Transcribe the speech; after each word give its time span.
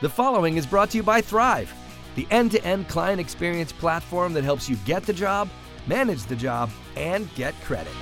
The 0.00 0.08
following 0.08 0.56
is 0.56 0.64
brought 0.64 0.90
to 0.90 0.98
you 0.98 1.02
by 1.02 1.20
Thrive, 1.20 1.74
the 2.14 2.24
end 2.30 2.52
to 2.52 2.64
end 2.64 2.88
client 2.88 3.20
experience 3.20 3.72
platform 3.72 4.32
that 4.34 4.44
helps 4.44 4.68
you 4.68 4.76
get 4.86 5.02
the 5.02 5.12
job, 5.12 5.48
manage 5.88 6.22
the 6.26 6.36
job, 6.36 6.70
and 6.94 7.28
get 7.34 7.52
credit. 7.62 7.92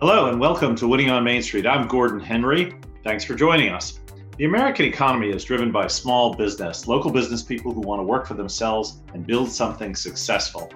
Hello, 0.00 0.28
and 0.28 0.40
welcome 0.40 0.74
to 0.74 0.88
Winning 0.88 1.10
on 1.10 1.22
Main 1.22 1.40
Street. 1.40 1.68
I'm 1.68 1.86
Gordon 1.86 2.18
Henry. 2.18 2.74
Thanks 3.04 3.22
for 3.22 3.36
joining 3.36 3.68
us. 3.68 4.00
The 4.38 4.46
American 4.46 4.86
economy 4.86 5.30
is 5.30 5.44
driven 5.44 5.70
by 5.70 5.86
small 5.86 6.34
business, 6.34 6.88
local 6.88 7.12
business 7.12 7.44
people 7.44 7.72
who 7.72 7.80
want 7.80 8.00
to 8.00 8.04
work 8.04 8.26
for 8.26 8.34
themselves 8.34 9.02
and 9.12 9.24
build 9.24 9.52
something 9.52 9.94
successful. 9.94 10.68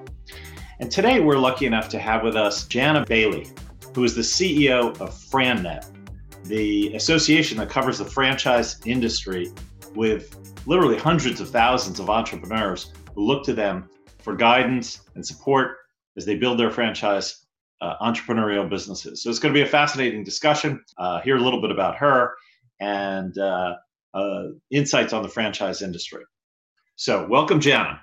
And 0.80 0.92
today 0.92 1.18
we're 1.18 1.38
lucky 1.38 1.66
enough 1.66 1.88
to 1.88 1.98
have 1.98 2.22
with 2.22 2.36
us 2.36 2.64
Jana 2.68 3.04
Bailey, 3.04 3.48
who 3.94 4.04
is 4.04 4.14
the 4.14 4.22
CEO 4.22 4.98
of 5.00 5.10
FranNet, 5.10 5.84
the 6.44 6.94
association 6.94 7.58
that 7.58 7.68
covers 7.68 7.98
the 7.98 8.04
franchise 8.04 8.80
industry 8.84 9.50
with 9.96 10.36
literally 10.66 10.96
hundreds 10.96 11.40
of 11.40 11.50
thousands 11.50 11.98
of 11.98 12.08
entrepreneurs 12.08 12.92
who 13.16 13.26
look 13.26 13.44
to 13.44 13.54
them 13.54 13.90
for 14.18 14.36
guidance 14.36 15.00
and 15.16 15.26
support 15.26 15.78
as 16.16 16.24
they 16.24 16.36
build 16.36 16.60
their 16.60 16.70
franchise 16.70 17.46
uh, 17.80 17.96
entrepreneurial 18.00 18.68
businesses. 18.68 19.20
So 19.22 19.30
it's 19.30 19.40
going 19.40 19.52
to 19.52 19.58
be 19.58 19.66
a 19.66 19.70
fascinating 19.70 20.22
discussion. 20.22 20.80
Uh, 20.96 21.20
hear 21.22 21.38
a 21.38 21.40
little 21.40 21.60
bit 21.60 21.72
about 21.72 21.96
her 21.96 22.34
and 22.78 23.36
uh, 23.36 23.74
uh, 24.14 24.44
insights 24.70 25.12
on 25.12 25.24
the 25.24 25.28
franchise 25.28 25.82
industry. 25.82 26.22
So, 26.94 27.26
welcome, 27.28 27.60
Jana. 27.60 28.00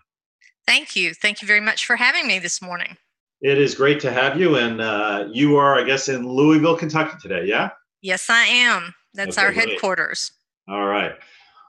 Thank 0.67 0.95
you. 0.95 1.13
Thank 1.13 1.41
you 1.41 1.47
very 1.47 1.61
much 1.61 1.85
for 1.85 1.95
having 1.95 2.27
me 2.27 2.39
this 2.39 2.61
morning. 2.61 2.97
It 3.41 3.59
is 3.59 3.75
great 3.75 3.99
to 4.01 4.11
have 4.11 4.39
you. 4.39 4.57
And 4.57 4.81
uh, 4.81 5.27
you 5.31 5.57
are, 5.57 5.79
I 5.79 5.83
guess, 5.83 6.09
in 6.09 6.27
Louisville, 6.27 6.77
Kentucky 6.77 7.17
today, 7.21 7.45
yeah? 7.45 7.69
Yes, 8.01 8.29
I 8.29 8.43
am. 8.45 8.93
That's 9.13 9.37
okay, 9.37 9.47
our 9.47 9.53
great. 9.53 9.69
headquarters. 9.69 10.31
All 10.67 10.85
right. 10.85 11.13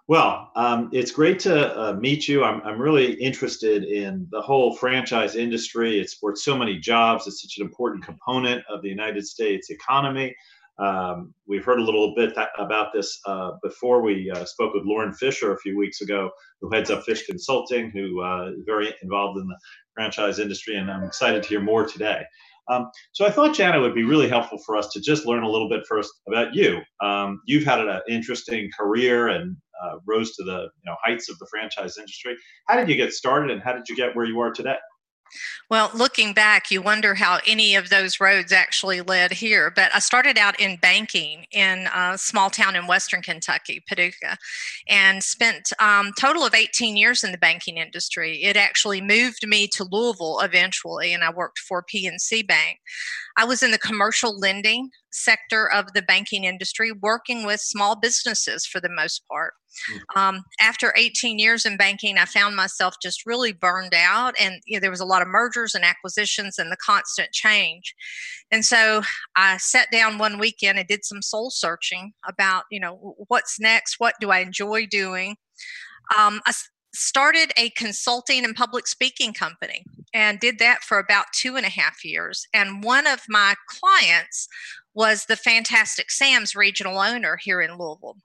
Well, 0.09 0.53
um, 0.55 0.89
it's 0.93 1.11
great 1.11 1.41
to 1.41 1.77
uh, 1.77 1.93
meet 1.95 2.29
you. 2.29 2.45
I'm, 2.45 2.63
I'm 2.63 2.81
really 2.81 3.15
interested 3.15 3.85
in 3.85 4.29
the 4.31 4.41
whole 4.41 4.77
franchise 4.77 5.35
industry. 5.35 5.99
It's 5.99 6.23
worth 6.23 6.39
so 6.39 6.57
many 6.57 6.79
jobs. 6.79 7.27
It's 7.27 7.43
such 7.43 7.59
an 7.59 7.67
important 7.67 8.05
component 8.05 8.65
of 8.71 8.83
the 8.83 8.89
United 8.89 9.27
States 9.27 9.69
economy. 9.71 10.35
Um, 10.79 11.35
we've 11.47 11.65
heard 11.65 11.79
a 11.79 11.85
little 11.85 12.15
bit 12.15 12.35
th- 12.35 12.49
about 12.59 12.93
this 12.93 13.19
uh, 13.27 13.53
before. 13.63 14.03
We 14.03 14.31
uh, 14.31 14.45
spoke 14.45 14.75
with 14.75 14.85
Lauren 14.85 15.13
Fisher 15.15 15.53
a 15.53 15.59
few 15.59 15.77
weeks 15.77 16.01
ago, 16.01 16.31
who 16.61 16.71
heads 16.71 16.91
up 16.91 17.05
Fish 17.05 17.27
Consulting, 17.27 17.91
who 17.91 18.23
uh, 18.23 18.51
is 18.51 18.65
very 18.67 18.95
involved 19.03 19.39
in 19.39 19.47
the 19.47 19.59
franchise 19.95 20.39
industry, 20.39 20.77
and 20.77 20.91
I'm 20.91 21.05
excited 21.05 21.43
to 21.43 21.49
hear 21.49 21.61
more 21.61 21.87
today. 21.87 22.23
Um, 22.69 22.91
so 23.13 23.25
I 23.25 23.31
thought, 23.31 23.55
Jana, 23.55 23.81
would 23.81 23.95
be 23.95 24.03
really 24.03 24.29
helpful 24.29 24.59
for 24.67 24.77
us 24.77 24.89
to 24.93 25.01
just 25.01 25.25
learn 25.25 25.45
a 25.45 25.49
little 25.49 25.69
bit 25.69 25.87
first 25.89 26.13
about 26.27 26.55
you. 26.55 26.81
Um, 27.01 27.41
you've 27.47 27.65
had 27.65 27.81
an 27.81 28.01
interesting 28.09 28.71
career 28.77 29.29
and 29.29 29.57
uh, 29.83 29.97
rose 30.07 30.35
to 30.37 30.43
the 30.43 30.63
you 30.63 30.87
know, 30.87 30.97
heights 31.03 31.31
of 31.31 31.39
the 31.39 31.47
franchise 31.51 31.97
industry. 31.97 32.37
How 32.67 32.77
did 32.77 32.89
you 32.89 32.97
get 32.97 33.13
started, 33.13 33.51
and 33.51 33.63
how 33.63 33.73
did 33.73 33.89
you 33.89 33.97
get 33.97 34.17
where 34.17 34.27
you 34.27 34.41
are 34.41 34.53
today? 34.53 34.77
Well, 35.69 35.91
looking 35.95 36.33
back, 36.33 36.71
you 36.71 36.81
wonder 36.81 37.15
how 37.15 37.41
any 37.47 37.75
of 37.75 37.89
those 37.89 38.21
roads 38.21 38.53
actually 38.53 39.01
led 39.01 39.33
here. 39.33 39.71
But 39.75 39.95
I 39.95 39.99
started 39.99 40.39
out 40.39 40.59
in 40.61 40.77
banking 40.77 41.47
in 41.51 41.89
a 41.95 42.17
small 42.17 42.51
town 42.51 42.77
in 42.77 42.87
western 42.87 43.23
Kentucky, 43.23 43.83
Paducah, 43.89 44.39
and 44.89 45.23
spent 45.23 45.73
um, 45.81 46.13
total 46.19 46.45
of 46.45 46.55
18 46.55 46.97
years 46.97 47.25
in 47.25 47.33
the 47.33 47.39
banking 47.39 47.79
industry. 47.79 48.45
It 48.45 48.57
actually 48.57 49.01
moved 49.01 49.47
me 49.47 49.67
to 49.69 49.85
Louisville 49.85 50.41
eventually, 50.41 51.13
and 51.13 51.25
I 51.25 51.31
worked 51.31 51.59
for 51.59 51.83
PNC 51.83 52.47
Bank. 52.47 52.79
I 53.37 53.45
was 53.45 53.63
in 53.63 53.71
the 53.71 53.79
commercial 53.79 54.39
lending 54.39 54.91
sector 55.11 55.71
of 55.71 55.93
the 55.93 56.03
banking 56.03 56.45
industry, 56.45 56.93
working 56.93 57.45
with 57.45 57.61
small 57.61 57.97
businesses 57.97 58.67
for 58.67 58.81
the 58.81 58.89
most 58.89 59.23
part. 59.31 59.55
Hmm. 59.91 60.19
Um, 60.19 60.45
after 60.61 60.95
18 60.97 61.39
years 61.39 61.67
in 61.67 61.77
banking, 61.77 62.19
I 62.19 62.25
found 62.25 62.57
myself 62.57 62.95
just 63.03 63.27
really 63.27 63.53
burned 63.53 63.95
out, 63.95 64.35
and 64.41 64.61
you 64.65 64.77
know, 64.77 64.81
there 64.81 64.91
was 64.91 65.01
a 65.01 65.07
lot 65.07 65.23
of 65.23 65.29
mergers 65.29 65.75
and 65.75 65.85
acquisitions 65.85 66.59
and 66.59 66.73
the 66.73 66.77
constant 66.77 67.33
change. 67.33 67.95
And 68.51 68.65
so 68.65 69.03
I 69.37 69.59
sat 69.59 69.91
down 69.91 70.19
one 70.19 70.39
weekend 70.39 70.79
and 70.79 70.89
did 70.89 71.05
some 71.05 71.23
soul 71.23 71.51
searching 71.51 72.13
about, 72.27 72.65
you 72.71 72.81
know, 72.81 73.17
what's 73.29 73.61
next? 73.61 73.97
What 73.99 74.15
do 74.21 74.31
I 74.31 74.39
enjoy 74.39 74.87
doing? 74.87 75.37
Um, 76.17 76.41
I 76.47 76.53
started 76.97 77.53
a 77.57 77.71
consulting 77.71 78.45
and 78.45 78.57
public 78.57 78.87
speaking 78.87 79.33
company 79.33 79.85
and 80.15 80.41
did 80.41 80.59
that 80.59 80.83
for 80.83 80.99
about 80.99 81.27
two 81.35 81.57
and 81.57 81.67
a 81.67 81.71
half 81.71 82.05
years. 82.05 82.47
And 82.55 82.83
one 82.83 83.07
of 83.07 83.21
my 83.29 83.55
clients 83.69 84.49
was 84.95 85.27
the 85.27 85.37
Fantastic 85.37 86.11
Sam's 86.11 86.57
regional 86.57 86.99
owner 86.99 87.39
here 87.41 87.61
in 87.61 87.77
Louisville 87.77 88.17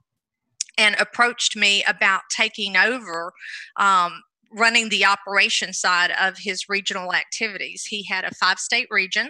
and 0.78 0.96
approached 1.00 1.56
me 1.56 1.84
about 1.86 2.22
taking 2.32 2.78
over 2.78 3.34
um, 3.78 4.22
running 4.54 4.90
the 4.90 5.06
operation 5.06 5.74
side 5.74 6.12
of 6.20 6.38
his 6.38 6.68
regional 6.68 7.14
activities. 7.14 7.86
He 7.86 8.04
had 8.04 8.26
a 8.26 8.34
five 8.36 8.60
state 8.60 8.88
region, 8.90 9.30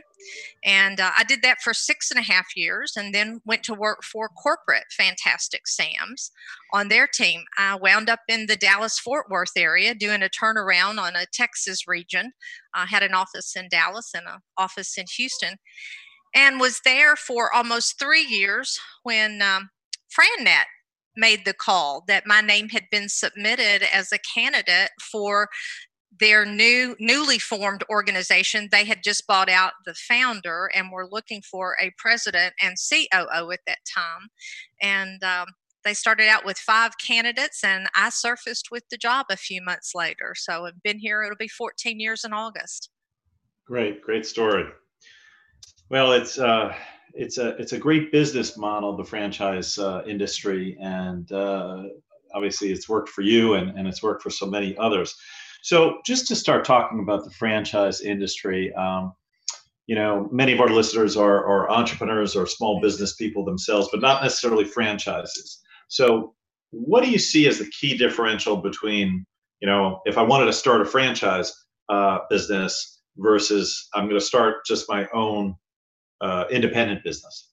and 0.64 1.00
uh, 1.00 1.12
I 1.18 1.24
did 1.24 1.42
that 1.44 1.62
for 1.62 1.74
six 1.74 2.12
and 2.12 2.20
a 2.20 2.24
half 2.24 2.56
years 2.56 2.94
and 2.96 3.14
then 3.14 3.42
went 3.46 3.64
to 3.64 3.74
work 3.74 4.04
for 4.04 4.30
corporate 4.30 4.86
Fantastic 4.98 5.68
Sam's 5.68 6.32
on 6.74 6.88
their 6.88 7.08
team. 7.08 7.44
I 7.58 7.76
wound 7.76 8.10
up 8.10 8.22
in 8.28 8.48
the 8.48 8.56
Dallas 8.56 9.00
Fort 9.00 9.28
Worth 9.30 9.52
area 9.58 9.94
doing 9.94 10.24
a 10.24 10.30
turnaround 10.30 11.00
on 11.00 11.16
a 11.16 11.26
Texas 11.32 11.88
region. 11.88 12.32
I 12.74 12.86
had 12.86 13.04
an 13.04 13.14
office 13.14 13.56
in 13.56 13.68
Dallas 13.70 14.12
and 14.16 14.28
an 14.28 14.40
office 14.58 14.98
in 14.98 15.06
Houston. 15.18 15.58
And 16.34 16.60
was 16.60 16.80
there 16.86 17.16
for 17.16 17.54
almost 17.54 18.00
three 18.00 18.24
years 18.24 18.80
when 19.04 19.42
um, 19.42 19.70
FranNet 20.12 20.66
made 21.16 21.46
the 21.46 21.54
call 21.54 22.04
that 22.08 22.28
my 22.28 22.42
name 22.42 22.70
had 22.70 22.84
been 22.92 23.10
submitted 23.10 23.84
as 23.94 24.12
a 24.12 24.20
candidate 24.20 24.92
for 25.12 25.50
their 26.20 26.46
new 26.46 26.96
newly 27.00 27.40
formed 27.40 27.84
organization. 27.90 28.68
They 28.72 28.86
had 28.86 29.04
just 29.04 29.28
bought 29.28 29.50
out 29.50 29.74
the 29.86 29.94
founder 29.94 30.70
and 30.74 30.92
were 30.92 31.08
looking 31.10 31.42
for 31.42 31.76
a 31.82 31.92
president 31.98 32.54
and 32.62 32.76
coo 32.78 33.52
at 33.52 33.60
that 33.66 33.80
time. 33.94 34.28
And 34.82 35.24
um, 35.24 35.48
they 35.84 35.94
started 35.94 36.28
out 36.28 36.46
with 36.46 36.58
five 36.58 36.98
candidates 36.98 37.64
and 37.64 37.88
i 37.96 38.10
surfaced 38.10 38.70
with 38.72 38.84
the 38.90 38.98
job 38.98 39.28
a 39.30 39.38
few 39.38 39.62
months 39.62 39.94
later. 39.96 40.34
So 40.36 40.66
i've 40.66 40.84
been 40.84 41.00
here 41.00 41.24
it'll 41.24 41.36
be 41.38 41.48
14 41.48 42.00
years 42.00 42.24
in 42.24 42.34
august. 42.34 42.90
Great 43.66 44.02
great 44.02 44.26
story. 44.26 44.66
Well 45.90 46.12
it's 46.12 46.38
uh 46.38 46.74
it's 47.14 47.38
a 47.38 47.50
it's 47.58 47.74
a 47.74 47.78
great 47.78 48.12
business 48.12 48.58
model, 48.58 48.96
the 48.96 49.04
franchise 49.04 49.78
uh, 49.78 50.04
industry, 50.08 50.78
and 50.82 51.32
uh, 51.32 51.84
obviously 52.34 52.72
it's 52.72 52.90
worked 52.90 53.10
for 53.10 53.22
you 53.22 53.56
and, 53.56 53.78
and 53.78 53.88
it's 53.88 54.04
worked 54.04 54.24
for 54.24 54.30
so 54.30 54.46
many 54.46 54.78
others. 54.78 55.16
So 55.62 56.00
just 56.06 56.28
to 56.28 56.36
start 56.36 56.66
talking 56.66 57.00
about 57.00 57.24
the 57.24 57.32
franchise 57.32 58.02
industry, 58.02 58.74
um, 58.74 59.14
you 59.86 59.96
know, 59.96 60.28
many 60.32 60.54
of 60.54 60.60
our 60.60 60.70
listeners 60.70 61.16
are, 61.16 61.46
are 61.46 61.70
entrepreneurs 61.70 62.36
or 62.36 62.48
small 62.48 62.82
business 62.82 63.16
people 63.16 63.46
themselves, 63.46 63.90
but 63.92 64.02
not 64.02 64.24
necessarily 64.24 64.66
franchises. 64.66 65.60
So 65.88 66.34
what 66.72 67.04
do 67.04 67.12
you 67.12 67.20
see 67.20 67.48
as 67.48 67.60
the 67.60 67.70
key 67.80 67.98
differential 67.98 68.58
between, 68.58 69.26
you 69.60 69.68
know, 69.68 70.00
if 70.06 70.18
I 70.18 70.24
wanted 70.24 70.46
to 70.46 70.54
start 70.54 70.82
a 70.82 70.86
franchise 70.86 71.54
uh, 71.90 72.20
business 72.30 73.02
versus 73.18 73.90
I'm 73.94 74.06
going 74.06 74.20
to 74.20 74.26
start 74.26 74.66
just 74.66 74.90
my 74.90 75.08
own 75.14 75.56
uh, 76.22 76.46
independent 76.50 77.04
business? 77.04 77.50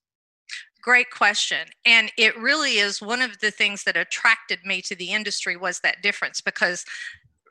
Great 0.82 1.10
question. 1.10 1.68
And 1.84 2.12
it 2.16 2.38
really 2.38 2.78
is 2.78 3.02
one 3.02 3.20
of 3.20 3.40
the 3.40 3.50
things 3.50 3.84
that 3.84 3.96
attracted 3.96 4.60
me 4.64 4.80
to 4.82 4.94
the 4.94 5.10
industry 5.10 5.56
was 5.56 5.80
that 5.80 6.02
difference 6.02 6.40
because 6.40 6.84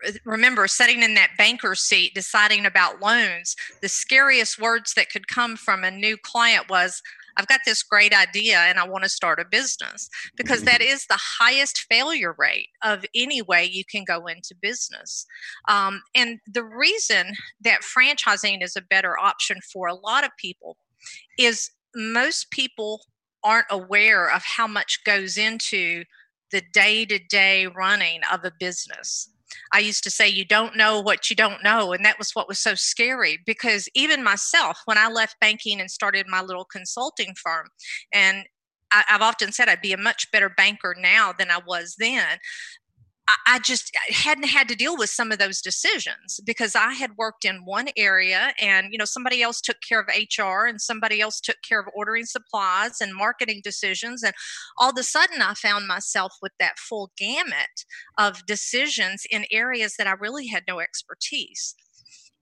uh, 0.08 0.12
remember 0.26 0.68
sitting 0.68 1.04
in 1.04 1.14
that 1.16 1.32
banker's 1.38 1.82
seat 1.82 2.14
deciding 2.14 2.66
about 2.66 3.02
loans 3.02 3.56
the 3.82 3.90
scariest 3.90 4.60
words 4.60 4.94
that 4.94 5.10
could 5.10 5.28
come 5.28 5.56
from 5.56 5.84
a 5.84 5.92
new 5.92 6.16
client 6.18 6.70
was 6.70 7.02
I've 7.38 7.48
got 7.48 7.62
this 7.66 7.84
great 7.84 8.14
idea 8.14 8.58
and 8.58 8.80
I 8.80 8.88
want 8.88 9.04
to 9.04 9.10
start 9.10 9.40
a 9.40 9.46
business 9.46 10.10
because 10.36 10.64
that 10.64 10.82
mm-hmm. 10.82 10.92
the 11.08 11.20
highest 11.20 11.86
failure 11.90 12.36
rate 12.38 12.70
of 12.84 13.06
any 13.14 13.42
way 13.42 13.64
you 13.64 13.84
can 13.86 14.04
go 14.04 14.26
into 14.26 14.56
business. 14.60 15.26
Um, 15.70 16.02
and 16.16 16.40
the 16.52 16.64
reason 16.64 17.34
that 17.62 17.82
franchising 17.82 18.64
is 18.64 18.76
a 18.76 18.82
better 18.82 19.18
option 19.20 19.60
for 19.72 19.88
a 19.88 19.94
lot 19.94 20.24
of 20.24 20.32
people 20.38 20.78
is 21.38 21.72
most 21.96 22.52
people 22.52 23.02
aren't 23.44 23.68
aware 23.70 24.30
of 24.30 24.44
how 24.44 24.68
much 24.68 25.04
goes 25.06 25.38
into 25.38 26.04
the 26.52 26.62
day 26.74 27.06
to 27.06 27.20
day 27.20 27.68
running 27.68 28.22
of 28.32 28.44
a 28.44 28.52
business. 28.60 29.30
I 29.72 29.80
used 29.80 30.04
to 30.04 30.12
say, 30.12 30.28
you 30.28 30.46
don't 30.46 30.76
know 30.76 31.00
what 31.00 31.30
you 31.30 31.36
don't 31.36 31.64
know. 31.64 31.94
And 31.94 32.04
that 32.06 32.18
was 32.18 32.32
what 32.34 32.48
was 32.48 32.60
so 32.60 32.76
scary 32.76 33.40
because 33.46 33.88
even 33.96 34.24
myself, 34.24 34.80
when 34.86 34.98
I 34.98 35.08
left 35.08 35.40
banking 35.40 35.80
and 35.80 35.90
started 35.90 36.28
my 36.28 36.42
little 36.42 36.66
consulting 36.66 37.34
firm, 37.42 37.68
and 38.14 38.46
I, 38.92 39.04
have 39.08 39.22
often 39.22 39.52
said 39.52 39.70
I'd 39.70 39.82
be 39.82 39.94
a 39.94 39.98
much 39.98 40.32
better 40.32 40.50
banker 40.50 40.96
now 40.98 41.34
than 41.38 41.52
I 41.52 41.60
was 41.66 41.96
then 41.98 42.38
I 43.46 43.60
just 43.60 43.92
hadn't 44.10 44.48
had 44.48 44.70
to 44.70 44.76
deal 44.76 44.96
with 44.96 45.10
some 45.10 45.32
of 45.32 45.40
those 45.40 45.62
decisions 45.62 46.40
because 46.46 46.76
I 46.76 46.94
had 46.94 47.18
worked 47.18 47.44
in 47.44 47.66
one 47.66 47.90
area 47.98 48.54
and 48.60 48.88
you 48.92 48.98
know 48.98 49.06
somebody 49.06 49.42
else 49.42 49.60
took 49.60 49.78
care 49.88 50.00
of 50.00 50.08
HR 50.08 50.66
and 50.66 50.80
somebody 50.80 51.20
else 51.20 51.42
took 51.42 51.58
care 51.68 51.80
of 51.80 51.88
ordering 51.94 52.26
supplies 52.26 53.02
and 53.02 53.14
marketing 53.14 53.62
decisions 53.64 54.24
and 54.24 54.34
all 54.78 54.92
of 54.92 54.98
a 54.98 55.04
sudden 55.04 55.42
I 55.42 55.56
found 55.56 55.88
myself 55.88 56.36
with 56.42 56.54
that 56.60 56.80
full 56.80 57.12
gamut 57.18 57.86
of 58.18 58.46
decisions 58.46 59.24
in 59.30 59.46
areas 59.52 59.96
that 59.98 60.08
I 60.08 60.12
really 60.12 60.48
had 60.48 60.64
no 60.68 60.80
expertise. 60.80 61.76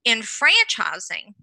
In 0.04 0.20
franchising, 0.20 1.34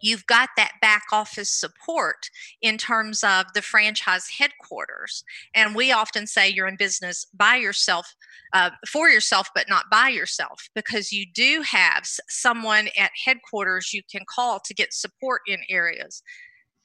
you've 0.00 0.26
got 0.26 0.50
that 0.56 0.72
back 0.80 1.04
office 1.12 1.50
support 1.50 2.30
in 2.60 2.78
terms 2.78 3.22
of 3.22 3.46
the 3.54 3.62
franchise 3.62 4.28
headquarters. 4.38 5.24
And 5.54 5.74
we 5.74 5.92
often 5.92 6.26
say 6.26 6.48
you're 6.48 6.66
in 6.66 6.76
business 6.76 7.26
by 7.34 7.56
yourself, 7.56 8.14
uh, 8.52 8.70
for 8.88 9.08
yourself, 9.08 9.48
but 9.54 9.68
not 9.68 9.90
by 9.90 10.08
yourself, 10.08 10.68
because 10.74 11.12
you 11.12 11.26
do 11.32 11.62
have 11.62 12.02
someone 12.28 12.88
at 12.98 13.10
headquarters 13.24 13.92
you 13.92 14.02
can 14.10 14.22
call 14.28 14.60
to 14.60 14.74
get 14.74 14.92
support 14.92 15.42
in 15.46 15.60
areas. 15.68 16.22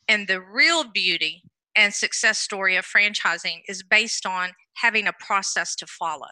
And 0.08 0.28
the 0.28 0.42
real 0.42 0.84
beauty 0.84 1.44
and 1.76 1.94
success 1.94 2.40
story 2.40 2.76
of 2.76 2.86
franchising 2.86 3.62
is 3.68 3.84
based 3.84 4.26
on 4.26 4.52
having 4.76 5.08
a 5.08 5.14
process 5.14 5.76
to 5.76 5.88
follow 5.88 6.28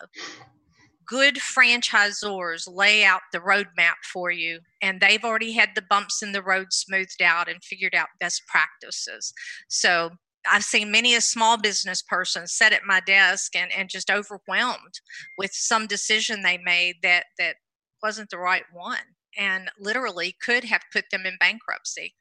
good 1.05 1.35
franchisors 1.35 2.67
lay 2.67 3.03
out 3.03 3.21
the 3.31 3.39
roadmap 3.39 3.95
for 4.11 4.31
you 4.31 4.59
and 4.81 4.99
they've 4.99 5.23
already 5.23 5.53
had 5.53 5.69
the 5.75 5.81
bumps 5.81 6.21
in 6.21 6.31
the 6.31 6.43
road 6.43 6.71
smoothed 6.71 7.21
out 7.21 7.49
and 7.49 7.63
figured 7.63 7.95
out 7.95 8.09
best 8.19 8.43
practices. 8.47 9.33
So 9.67 10.11
i've 10.45 10.63
seen 10.63 10.91
many 10.91 11.15
a 11.15 11.21
small 11.21 11.57
business 11.57 12.01
person 12.01 12.45
sit 12.47 12.73
at 12.73 12.83
my 12.85 12.99
desk 12.99 13.55
and, 13.55 13.71
and 13.71 13.89
just 13.89 14.11
overwhelmed 14.11 14.99
with 15.37 15.51
some 15.53 15.87
decision 15.87 16.41
they 16.41 16.57
made 16.57 16.95
that 17.01 17.25
that 17.37 17.55
wasn't 18.01 18.29
the 18.29 18.37
right 18.37 18.65
one 18.73 18.97
and 19.37 19.71
literally 19.79 20.35
could 20.41 20.65
have 20.65 20.81
put 20.91 21.05
them 21.11 21.25
in 21.25 21.37
bankruptcy. 21.39 22.13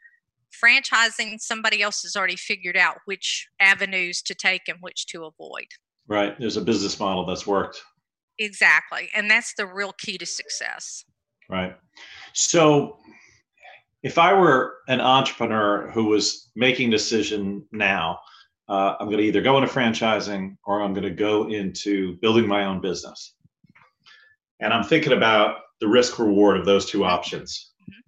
Franchising 0.65 1.41
somebody 1.41 1.83
else 1.83 2.03
has 2.03 2.17
already 2.17 2.37
figured 2.37 2.77
out 2.77 2.99
which 3.05 3.49
avenues 3.61 4.23
to 4.23 4.35
take 4.35 4.63
and 4.69 4.79
which 4.81 5.07
to 5.07 5.25
avoid. 5.25 5.67
Right 6.07 6.39
there's 6.39 6.57
a 6.57 6.63
business 6.63 6.99
model 6.99 7.27
that's 7.27 7.47
worked 7.47 7.83
Exactly. 8.39 9.09
And 9.15 9.31
that's 9.31 9.55
the 9.55 9.67
real 9.67 9.93
key 9.93 10.19
to 10.19 10.27
success. 10.27 11.05
Right. 11.49 11.77
So 12.33 12.99
if 14.03 14.19
I 14.19 14.33
were 14.33 14.79
an 14.89 15.01
entrepreneur 15.01 15.91
who 15.91 16.07
was 16.07 16.51
making 16.57 16.91
decision 16.91 17.65
now, 17.73 18.19
uh, 18.69 18.95
I'm 18.99 19.07
going 19.07 19.19
to 19.19 19.25
either 19.25 19.43
go 19.43 19.59
into 19.59 19.73
franchising 19.73 20.57
or 20.65 20.83
I'm 20.83 20.95
going 20.95 21.05
to 21.05 21.11
go 21.11 21.49
into 21.49 22.17
building 22.23 22.47
my 22.47 22.65
own 22.65 22.81
business. 22.81 23.35
And 24.61 24.73
I'm 24.73 24.85
thinking 24.85 25.13
about 25.13 25.59
the 25.81 25.89
risk 25.89 26.19
reward 26.19 26.57
of 26.57 26.65
those 26.65 26.87
two 26.87 27.05
options. 27.05 27.73
Mm-hmm. 27.83 28.01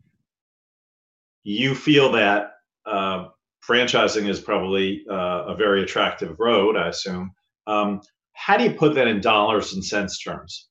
You 1.42 1.74
feel 1.74 2.12
that 2.12 2.52
uh, 2.86 3.28
franchising 3.68 4.28
is 4.28 4.40
probably 4.40 5.04
uh, 5.10 5.44
a 5.48 5.56
very 5.56 5.82
attractive 5.82 6.36
road, 6.38 6.76
I 6.76 6.88
assume. 6.88 7.32
Um, 7.66 8.00
how 8.34 8.56
do 8.56 8.64
you 8.64 8.72
put 8.72 8.94
that 8.94 9.06
in 9.06 9.20
dollars 9.20 9.72
and 9.72 9.84
cents 9.84 10.19
terms? 10.22 10.69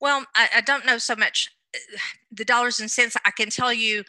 Well, 0.00 0.26
I, 0.34 0.48
I 0.56 0.60
don't 0.60 0.86
know 0.86 0.98
so 0.98 1.16
much 1.16 1.48
uh, 1.74 1.78
the 2.32 2.44
dollars 2.44 2.80
and 2.80 2.90
cents. 2.90 3.16
I 3.24 3.30
can 3.30 3.50
tell 3.50 3.72
you 3.72 4.04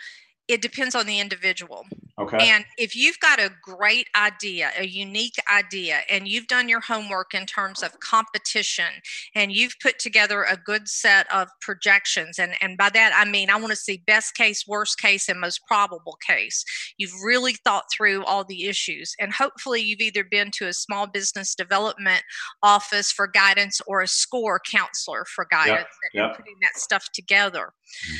it 0.48 0.62
depends 0.62 0.94
on 0.94 1.08
the 1.08 1.20
individual. 1.20 1.86
Okay. 2.18 2.50
And 2.50 2.66
if 2.78 2.96
you've 2.96 3.20
got 3.20 3.40
a 3.40 3.52
great 3.62 4.08
idea, 4.16 4.72
a 4.78 4.86
unique 4.86 5.36
idea, 5.54 6.02
and 6.10 6.28
you've 6.28 6.48
done 6.48 6.70
your 6.70 6.80
homework 6.80 7.34
in 7.34 7.46
terms 7.46 7.84
of 7.84 8.00
competition 8.00 8.86
and 9.34 9.52
you've 9.52 9.76
put 9.82 10.00
together 10.00 10.44
a 10.44 10.56
good 10.56 10.88
set 10.88 11.32
of 11.34 11.50
projections, 11.60 12.40
and, 12.40 12.54
and 12.62 12.78
by 12.78 12.90
that 12.90 13.12
I 13.16 13.30
mean 13.30 13.50
I 13.50 13.58
want 13.58 13.72
to 13.72 13.76
see 13.76 14.02
best 14.08 14.36
case, 14.36 14.66
worst 14.66 14.98
case, 15.00 15.28
and 15.28 15.42
most 15.42 15.62
probable 15.68 16.18
case. 16.26 16.64
You've 16.98 17.22
really 17.24 17.56
thought 17.66 17.86
through 17.92 18.24
all 18.24 18.46
the 18.46 18.66
issues, 18.66 19.14
and 19.20 19.34
hopefully 19.34 19.82
you've 19.82 20.00
either 20.00 20.24
been 20.24 20.52
to 20.52 20.68
a 20.68 20.74
small 20.74 21.08
business 21.08 21.54
development 21.54 22.24
office 22.64 23.12
for 23.12 23.28
guidance 23.28 23.82
or 23.88 24.02
a 24.02 24.08
score 24.08 24.62
counselor 24.72 25.26
for 25.26 25.48
guidance 25.52 25.88
yep. 26.14 26.14
and 26.14 26.30
yep. 26.30 26.38
putting 26.38 26.56
that 26.62 26.78
stuff 26.78 27.10
together. 27.14 27.74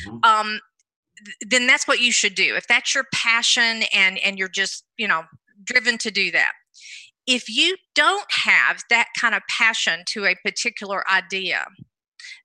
Mm-hmm. 0.06 0.18
Um, 0.22 0.60
then 1.40 1.66
that's 1.66 1.88
what 1.88 2.00
you 2.00 2.12
should 2.12 2.34
do. 2.34 2.54
If 2.56 2.66
that's 2.66 2.94
your 2.94 3.04
passion 3.12 3.82
and 3.92 4.18
and 4.18 4.38
you're 4.38 4.48
just 4.48 4.84
you 4.96 5.08
know 5.08 5.24
driven 5.64 5.98
to 5.98 6.10
do 6.10 6.30
that. 6.32 6.52
If 7.26 7.48
you 7.48 7.76
don't 7.94 8.30
have 8.30 8.82
that 8.90 9.08
kind 9.18 9.34
of 9.34 9.42
passion 9.48 10.04
to 10.10 10.26
a 10.26 10.36
particular 10.44 11.02
idea 11.10 11.66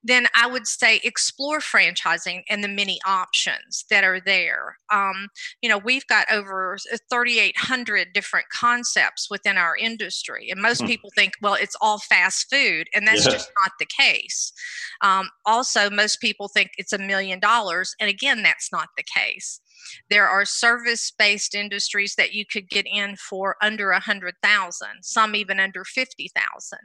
then 0.04 0.28
I 0.36 0.48
would 0.48 0.68
say 0.68 1.00
explore 1.04 1.60
franchising 1.60 2.44
and 2.50 2.64
the 2.64 2.68
many 2.68 3.00
options 3.06 3.86
that 3.90 4.04
are 4.04 4.20
there. 4.20 4.78
Um, 4.92 5.28
you 5.62 5.70
know, 5.70 5.78
we've 5.78 6.06
got 6.08 6.32
over 6.32 6.78
3,800 7.10 8.10
different 8.14 8.48
concepts 8.50 9.30
within 9.30 9.58
our 9.58 9.76
industry, 9.76 10.50
and 10.50 10.62
most 10.62 10.82
hmm. 10.82 10.88
people 10.88 11.10
think, 11.16 11.34
well, 11.42 11.56
it's 11.56 11.76
all 11.82 12.00
fast 12.00 12.50
food, 12.50 12.88
and 12.94 13.08
that's 13.08 13.26
yeah. 13.26 13.32
just 13.32 13.52
not 13.64 13.72
the 13.80 13.86
case. 13.86 14.54
Um, 15.02 15.30
also, 15.46 15.90
most 15.90 16.22
people 16.22 16.48
think 16.48 16.72
it's 16.78 16.94
a 16.94 16.98
million 16.98 17.40
dollars, 17.40 17.96
and 18.00 18.10
again, 18.10 18.44
that's 18.44 18.72
not 18.72 18.90
the 18.98 19.04
case. 19.04 19.62
There 20.10 20.28
are 20.28 20.46
service-based 20.46 21.56
industries 21.56 22.16
that 22.16 22.34
you 22.34 22.46
could 22.46 22.70
get 22.70 22.86
in 22.86 23.16
for 23.16 23.56
under 23.62 23.92
a 23.92 24.00
hundred 24.00 24.36
thousand, 24.42 25.04
some 25.04 25.36
even 25.36 25.60
under 25.60 25.84
fifty 25.84 26.30
thousand. 26.36 26.80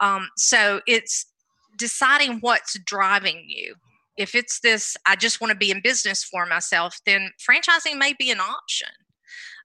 Um, 0.00 0.28
so 0.36 0.80
it's 0.86 1.26
deciding 1.78 2.38
what's 2.40 2.78
driving 2.80 3.44
you. 3.46 3.74
If 4.16 4.34
it's 4.34 4.60
this, 4.60 4.96
I 5.06 5.16
just 5.16 5.40
want 5.40 5.52
to 5.52 5.56
be 5.56 5.70
in 5.70 5.80
business 5.82 6.24
for 6.24 6.44
myself, 6.44 6.98
then 7.06 7.30
franchising 7.38 7.96
may 7.96 8.14
be 8.18 8.30
an 8.30 8.40
option. 8.40 8.88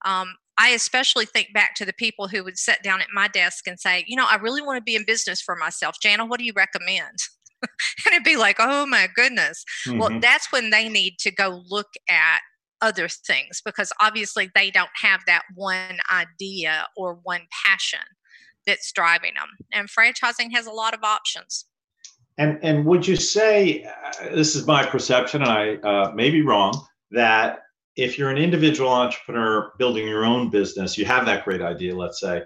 Um, 0.06 0.36
I 0.58 0.70
especially 0.70 1.26
think 1.26 1.54
back 1.54 1.74
to 1.76 1.86
the 1.86 1.94
people 1.94 2.28
who 2.28 2.44
would 2.44 2.58
sit 2.58 2.84
down 2.84 3.02
at 3.02 3.08
my 3.12 3.28
desk 3.28 3.68
and 3.68 3.80
say, 3.80 4.06
you 4.08 4.16
know, 4.16 4.28
I 4.30 4.36
really 4.36 4.62
want 4.62 4.78
to 4.78 4.84
be 4.84 4.96
in 4.96 5.06
business 5.06 5.42
for 5.42 5.56
myself. 5.56 5.96
Jana, 6.02 6.26
what 6.26 6.40
do 6.40 6.46
you 6.46 6.54
recommend? 6.56 7.18
and 7.64 8.14
it'd 8.14 8.24
be 8.24 8.38
like, 8.38 8.58
oh 8.60 8.86
my 8.86 9.08
goodness. 9.16 9.66
Mm-hmm. 9.88 9.98
Well, 9.98 10.20
that's 10.20 10.52
when 10.52 10.70
they 10.70 10.90
need 10.90 11.18
to 11.20 11.32
go 11.32 11.64
look 11.68 11.88
at 12.10 12.42
other 12.82 13.08
things 13.08 13.62
because 13.64 13.92
obviously 14.02 14.52
they 14.54 14.70
don't 14.70 14.90
have 15.02 15.22
that 15.26 15.44
one 15.56 15.98
idea 16.12 16.86
or 16.96 17.16
one 17.24 17.48
passion 17.66 18.02
that's 18.68 18.92
driving 18.92 19.34
them. 19.36 19.48
And 19.72 19.90
franchising 19.90 20.54
has 20.54 20.68
a 20.68 20.72
lot 20.72 20.94
of 20.94 21.04
options. 21.04 21.66
And 22.38 22.60
and 22.64 22.86
would 22.86 23.08
you 23.08 23.16
say 23.16 23.84
uh, 23.84 24.36
this 24.36 24.56
is 24.56 24.66
my 24.66 24.86
perception, 24.86 25.42
and 25.44 25.52
I 25.52 25.76
uh, 25.76 26.12
may 26.14 26.30
be 26.30 26.42
wrong, 26.42 26.74
that 27.12 27.60
if 27.96 28.18
you're 28.18 28.32
an 28.32 28.38
individual 28.38 28.90
entrepreneur 28.90 29.72
building 29.78 30.08
your 30.08 30.26
own 30.26 30.50
business, 30.50 30.98
you 30.98 31.06
have 31.06 31.26
that 31.28 31.46
great 31.46 31.62
idea, 31.62 31.96
let's 31.96 32.20
say, 32.20 32.42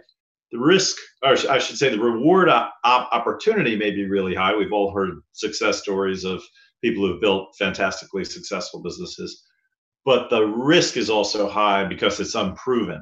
the 0.51 0.59
risk, 0.59 0.97
or 1.23 1.37
I 1.49 1.59
should 1.59 1.77
say, 1.77 1.89
the 1.89 1.99
reward 1.99 2.49
op- 2.49 2.73
opportunity 2.83 3.77
may 3.77 3.91
be 3.91 4.07
really 4.07 4.35
high. 4.35 4.55
We've 4.55 4.73
all 4.73 4.91
heard 4.91 5.11
success 5.31 5.81
stories 5.81 6.25
of 6.25 6.43
people 6.83 7.07
who've 7.07 7.21
built 7.21 7.55
fantastically 7.57 8.25
successful 8.25 8.81
businesses, 8.83 9.43
but 10.03 10.29
the 10.29 10.45
risk 10.45 10.97
is 10.97 11.09
also 11.09 11.49
high 11.49 11.85
because 11.85 12.19
it's 12.19 12.35
unproven. 12.35 13.01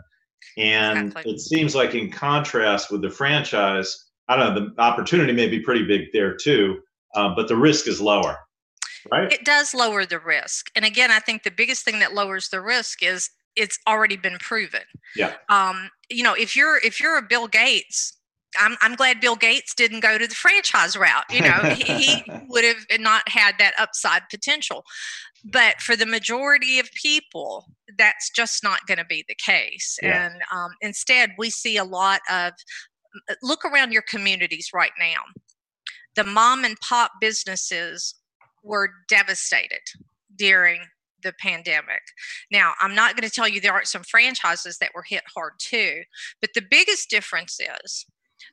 And 0.58 1.08
exactly. 1.08 1.34
it 1.34 1.39
seems 1.39 1.74
like, 1.74 1.96
in 1.96 2.12
contrast 2.12 2.92
with 2.92 3.01
the 3.01 3.10
franchise, 3.10 4.05
I 4.27 4.36
don't 4.36 4.55
know, 4.55 4.70
the 4.75 4.82
opportunity 4.82 5.34
may 5.34 5.48
be 5.48 5.60
pretty 5.60 5.86
big 5.86 6.12
there 6.13 6.36
too, 6.36 6.79
um, 7.15 7.36
but 7.36 7.48
the 7.48 7.55
risk 7.55 7.88
is 7.88 8.01
lower, 8.01 8.39
right? 9.12 9.32
It 9.32 9.46
does 9.46 9.74
lower 9.74 10.05
the 10.05 10.20
risk. 10.20 10.72
And 10.75 10.86
again, 10.86 11.12
I 11.12 11.20
think 11.20 11.44
the 11.44 11.51
biggest 11.51 11.86
thing 11.86 12.00
that 12.00 12.13
lowers 12.13 12.50
the 12.50 12.62
risk 12.62 13.03
is 13.03 13.29
it's 13.55 13.79
already 13.88 14.17
been 14.17 14.38
proven. 14.39 14.82
Yeah. 15.15 15.34
Um, 15.50 15.89
you 16.10 16.24
know, 16.24 16.34
if 16.34 16.55
you're 16.55 16.77
if 16.77 17.00
you're 17.00 17.17
a 17.17 17.22
Bill 17.22 17.48
Gates, 17.48 18.17
I'm 18.60 18.75
I'm 18.82 18.96
glad 18.96 19.22
Bill 19.22 19.36
Gates 19.36 19.74
didn't 19.74 20.01
go 20.01 20.17
to 20.17 20.27
the 20.27 20.36
franchise 20.36 20.96
route. 20.98 21.24
You 21.32 21.41
know, 21.41 21.75
he, 21.75 21.84
he 21.84 22.24
would 22.50 22.63
have 22.63 23.00
not 23.00 23.27
had 23.29 23.55
that 23.60 23.74
upside 23.77 24.24
potential. 24.29 24.84
But 25.44 25.79
for 25.79 25.96
the 25.96 26.08
majority 26.08 26.79
of 26.79 26.89
people, 26.94 27.65
that's 28.00 28.32
just 28.32 28.63
not 28.63 28.88
going 28.88 28.98
to 28.98 29.05
be 29.05 29.24
the 29.27 29.36
case. 29.36 30.00
Yeah. 30.01 30.25
And 30.25 30.41
um, 30.51 30.72
instead, 30.82 31.32
we 31.38 31.51
see 31.51 31.77
a 31.77 31.84
lot 31.84 32.22
of 32.32 32.53
look 33.41 33.65
around 33.65 33.91
your 33.91 34.03
communities 34.03 34.69
right 34.74 34.91
now. 35.00 35.22
The 36.15 36.24
mom 36.24 36.63
and 36.63 36.79
pop 36.79 37.12
businesses 37.19 38.15
were 38.63 38.89
devastated 39.07 39.81
during 40.36 40.81
the 41.24 41.34
pandemic. 41.39 42.01
Now, 42.51 42.74
I'm 42.79 42.95
not 42.95 43.15
going 43.15 43.27
to 43.27 43.34
tell 43.34 43.48
you 43.48 43.60
there 43.60 43.74
aren't 43.74 43.88
some 43.88 44.03
franchises 44.03 44.77
that 44.77 44.91
were 44.93 45.03
hit 45.07 45.24
hard 45.34 45.53
too, 45.60 46.03
but 46.39 46.51
the 46.53 46.63
biggest 46.69 47.10
difference 47.10 47.60
is 47.84 48.05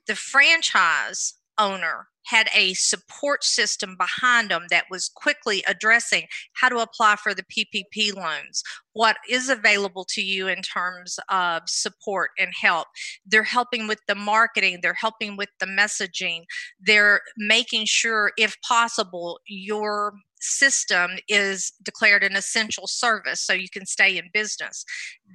the 0.06 0.16
franchise 0.16 1.34
owner 1.58 2.08
had 2.24 2.48
a 2.54 2.74
support 2.74 3.44
system 3.44 3.96
behind 3.96 4.50
them 4.50 4.66
that 4.70 4.84
was 4.90 5.10
quickly 5.14 5.62
addressing 5.66 6.26
how 6.54 6.68
to 6.68 6.78
apply 6.78 7.16
for 7.16 7.34
the 7.34 7.44
PPP 7.44 8.14
loans, 8.14 8.62
what 8.92 9.16
is 9.28 9.48
available 9.48 10.04
to 10.10 10.22
you 10.22 10.48
in 10.48 10.62
terms 10.62 11.18
of 11.28 11.62
support 11.66 12.30
and 12.38 12.50
help. 12.60 12.88
They're 13.26 13.42
helping 13.42 13.86
with 13.86 14.00
the 14.06 14.14
marketing, 14.14 14.80
they're 14.82 14.94
helping 14.94 15.36
with 15.36 15.50
the 15.60 15.66
messaging, 15.66 16.44
they're 16.80 17.20
making 17.36 17.86
sure, 17.86 18.32
if 18.36 18.56
possible, 18.62 19.40
your 19.46 20.14
system 20.40 21.12
is 21.28 21.72
declared 21.82 22.24
an 22.24 22.36
essential 22.36 22.86
service 22.86 23.40
so 23.40 23.52
you 23.52 23.68
can 23.68 23.86
stay 23.86 24.18
in 24.18 24.28
business. 24.32 24.84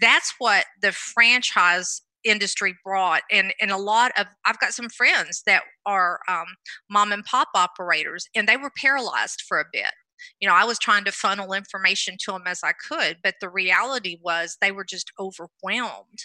That's 0.02 0.34
what 0.38 0.66
the 0.82 0.92
franchise 0.92 2.02
industry 2.30 2.76
brought 2.84 3.22
and 3.32 3.54
and 3.62 3.72
a 3.72 3.78
lot 3.78 4.12
of 4.18 4.28
i've 4.46 4.60
got 4.60 4.74
some 4.74 4.90
friends 4.90 5.44
that 5.46 5.64
are 5.86 6.20
um, 6.28 6.46
mom 6.90 7.12
and 7.12 7.26
pop 7.26 7.50
operators 7.56 8.28
and 8.36 8.48
they 8.48 8.58
were 8.58 8.72
paralyzed 8.76 9.42
for 9.48 9.60
a 9.60 9.66
bit. 9.72 9.92
You 10.40 10.48
know 10.48 10.56
i 10.56 10.66
was 10.66 10.80
trying 10.80 11.04
to 11.06 11.12
funnel 11.12 11.54
information 11.54 12.18
to 12.22 12.32
them 12.32 12.44
as 12.46 12.62
i 12.64 12.72
could 12.74 13.18
but 13.24 13.36
the 13.40 13.50
reality 13.50 14.18
was 14.22 14.58
they 14.62 14.72
were 14.72 14.86
just 14.86 15.12
overwhelmed. 15.20 16.20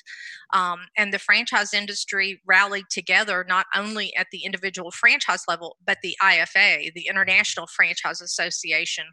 Um, 0.52 0.87
and 0.97 1.12
the 1.12 1.18
franchise 1.18 1.75
industry 1.75 2.40
rallied 2.47 2.87
together 2.90 3.44
not 3.47 3.66
only 3.75 4.14
at 4.16 4.28
the 4.32 4.44
individual 4.44 4.90
franchise 4.90 5.42
level 5.47 5.76
but 5.87 5.99
the 6.02 6.16
ifa 6.23 6.92
the 6.94 7.06
international 7.09 7.66
franchise 7.66 8.21
association 8.21 9.04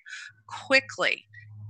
quickly 0.48 1.26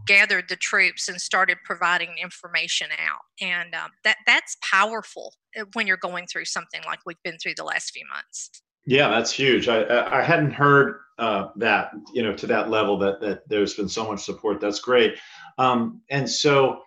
gathered 0.09 0.49
the 0.49 0.55
troops 0.55 1.07
and 1.07 1.21
started 1.21 1.59
providing 1.63 2.09
information 2.19 2.87
out. 2.99 3.21
And 3.39 3.75
um, 3.75 3.91
that 4.03 4.17
that's 4.25 4.57
powerful 4.67 5.35
uh, 5.57 5.65
when 5.73 5.85
you're 5.85 5.97
going 5.97 6.25
through 6.25 6.45
something 6.45 6.81
like 6.87 6.99
we've 7.05 7.21
been 7.23 7.37
through 7.37 7.53
the 7.55 7.63
last 7.63 7.91
few 7.91 8.05
months. 8.07 8.49
Yeah 8.87 9.09
that's 9.09 9.31
huge. 9.31 9.67
I 9.67 10.19
i 10.19 10.23
hadn't 10.23 10.51
heard 10.51 10.95
uh, 11.19 11.49
that 11.57 11.91
you 12.11 12.23
know 12.23 12.33
to 12.33 12.47
that 12.47 12.71
level 12.71 12.97
that 12.99 13.21
that 13.21 13.47
there's 13.47 13.75
been 13.75 13.89
so 13.89 14.07
much 14.07 14.23
support. 14.23 14.59
That's 14.59 14.79
great. 14.79 15.15
Um, 15.59 16.01
and 16.09 16.27
so 16.27 16.81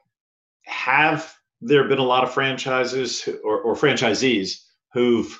have 0.64 1.32
there 1.60 1.86
been 1.86 1.98
a 1.98 2.04
lot 2.14 2.24
of 2.24 2.34
franchises 2.34 3.28
or, 3.44 3.60
or 3.60 3.76
franchisees 3.76 4.64
who've 4.92 5.38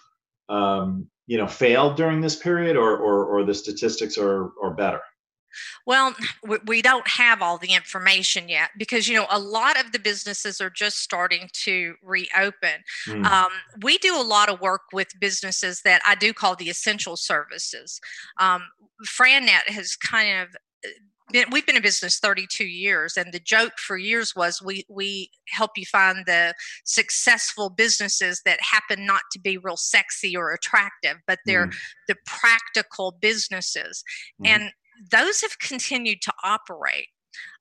um, 0.48 1.08
you 1.26 1.36
know 1.36 1.48
failed 1.48 1.96
during 1.96 2.20
this 2.20 2.36
period 2.36 2.76
or 2.76 2.96
or, 2.96 3.24
or 3.24 3.44
the 3.44 3.54
statistics 3.54 4.16
are 4.16 4.52
are 4.62 4.74
better 4.74 5.00
well, 5.86 6.14
we 6.66 6.82
don't 6.82 7.06
have 7.08 7.42
all 7.42 7.58
the 7.58 7.72
information 7.72 8.48
yet 8.48 8.70
because, 8.76 9.08
you 9.08 9.16
know, 9.16 9.26
a 9.30 9.38
lot 9.38 9.78
of 9.78 9.92
the 9.92 9.98
businesses 9.98 10.60
are 10.60 10.70
just 10.70 10.98
starting 10.98 11.48
to 11.52 11.94
reopen. 12.02 12.82
Mm. 13.06 13.24
Um, 13.24 13.50
we 13.82 13.98
do 13.98 14.18
a 14.18 14.22
lot 14.22 14.48
of 14.48 14.60
work 14.60 14.82
with 14.92 15.08
businesses 15.20 15.82
that 15.82 16.02
I 16.04 16.14
do 16.14 16.32
call 16.32 16.56
the 16.56 16.70
essential 16.70 17.16
services. 17.16 18.00
Um, 18.38 18.64
FranNet 19.06 19.68
has 19.68 19.96
kind 19.96 20.42
of 20.42 20.48
uh, 20.84 20.88
been, 21.32 21.46
we've 21.50 21.66
been 21.66 21.76
in 21.76 21.82
business 21.82 22.18
32 22.18 22.64
years 22.64 23.16
and 23.16 23.32
the 23.32 23.40
joke 23.40 23.72
for 23.78 23.96
years 23.96 24.36
was 24.36 24.62
we 24.62 24.84
we 24.88 25.30
help 25.48 25.72
you 25.76 25.84
find 25.86 26.24
the 26.26 26.54
successful 26.84 27.70
businesses 27.70 28.42
that 28.44 28.58
happen 28.60 29.06
not 29.06 29.22
to 29.32 29.40
be 29.40 29.56
real 29.56 29.76
sexy 29.76 30.36
or 30.36 30.52
attractive 30.52 31.16
but 31.26 31.38
they're 31.46 31.68
mm. 31.68 31.74
the 32.08 32.16
practical 32.26 33.16
businesses 33.20 34.04
mm. 34.40 34.48
and 34.48 34.70
those 35.10 35.40
have 35.40 35.58
continued 35.58 36.22
to 36.22 36.32
operate. 36.44 37.08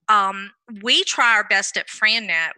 Um, 0.09 0.51
we 0.81 1.03
try 1.03 1.35
our 1.35 1.47
best 1.47 1.77
at 1.77 1.87
FranNet. 1.87 2.51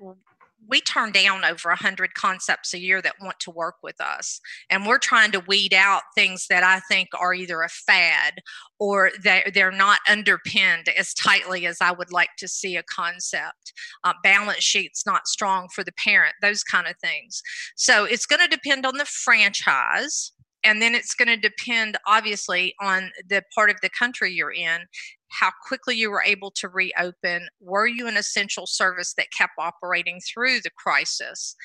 We 0.67 0.79
turn 0.79 1.11
down 1.11 1.43
over 1.43 1.69
100 1.69 2.13
concepts 2.13 2.73
a 2.73 2.79
year 2.79 3.01
that 3.01 3.15
want 3.21 3.39
to 3.41 3.51
work 3.51 3.75
with 3.83 3.99
us. 3.99 4.39
And 4.69 4.87
we're 4.87 4.97
trying 4.97 5.31
to 5.33 5.41
weed 5.41 5.73
out 5.73 6.03
things 6.15 6.47
that 6.49 6.63
I 6.63 6.79
think 6.79 7.09
are 7.19 7.33
either 7.33 7.61
a 7.61 7.69
fad 7.69 8.41
or 8.79 9.11
they're, 9.21 9.71
not 9.71 9.99
underpinned 10.09 10.89
as 10.97 11.13
tightly 11.13 11.65
as 11.65 11.77
I 11.81 11.91
would 11.91 12.11
like 12.11 12.29
to 12.37 12.47
see 12.47 12.75
a 12.75 12.83
concept. 12.83 13.73
Uh, 14.03 14.13
balance 14.23 14.63
sheet's 14.63 15.05
not 15.05 15.27
strong 15.27 15.67
for 15.73 15.83
the 15.83 15.93
parent, 15.93 16.35
those 16.41 16.63
kind 16.63 16.87
of 16.87 16.95
things. 16.97 17.41
So 17.75 18.05
it's 18.05 18.25
going 18.25 18.41
to 18.41 18.47
depend 18.47 18.85
on 18.85 18.97
the 18.97 19.05
franchise 19.05 20.32
and 20.63 20.82
then 20.82 20.96
it's 20.96 21.13
going 21.13 21.27
to 21.27 21.38
depend 21.38 21.98
obviously 22.08 22.75
on 22.82 23.12
the 23.27 23.43
part 23.53 23.70
of 23.70 23.77
the 23.82 23.89
country 23.89 24.32
you're 24.32 24.51
in 24.51 24.82
how 25.29 25.50
quickly 25.67 25.96
you 25.96 26.12
were 26.12 26.24
able 26.24 26.51
to 26.51 26.70
reopen. 26.70 27.48
Were 27.60 27.88
you 27.88 28.08
an 28.08 28.17
essential 28.17 28.67
service 28.67 29.15
that 29.15 29.32
kept 29.36 29.53
operating 29.58 30.22
through 30.22 30.62
the 30.62 30.70
crisis? 30.70 31.55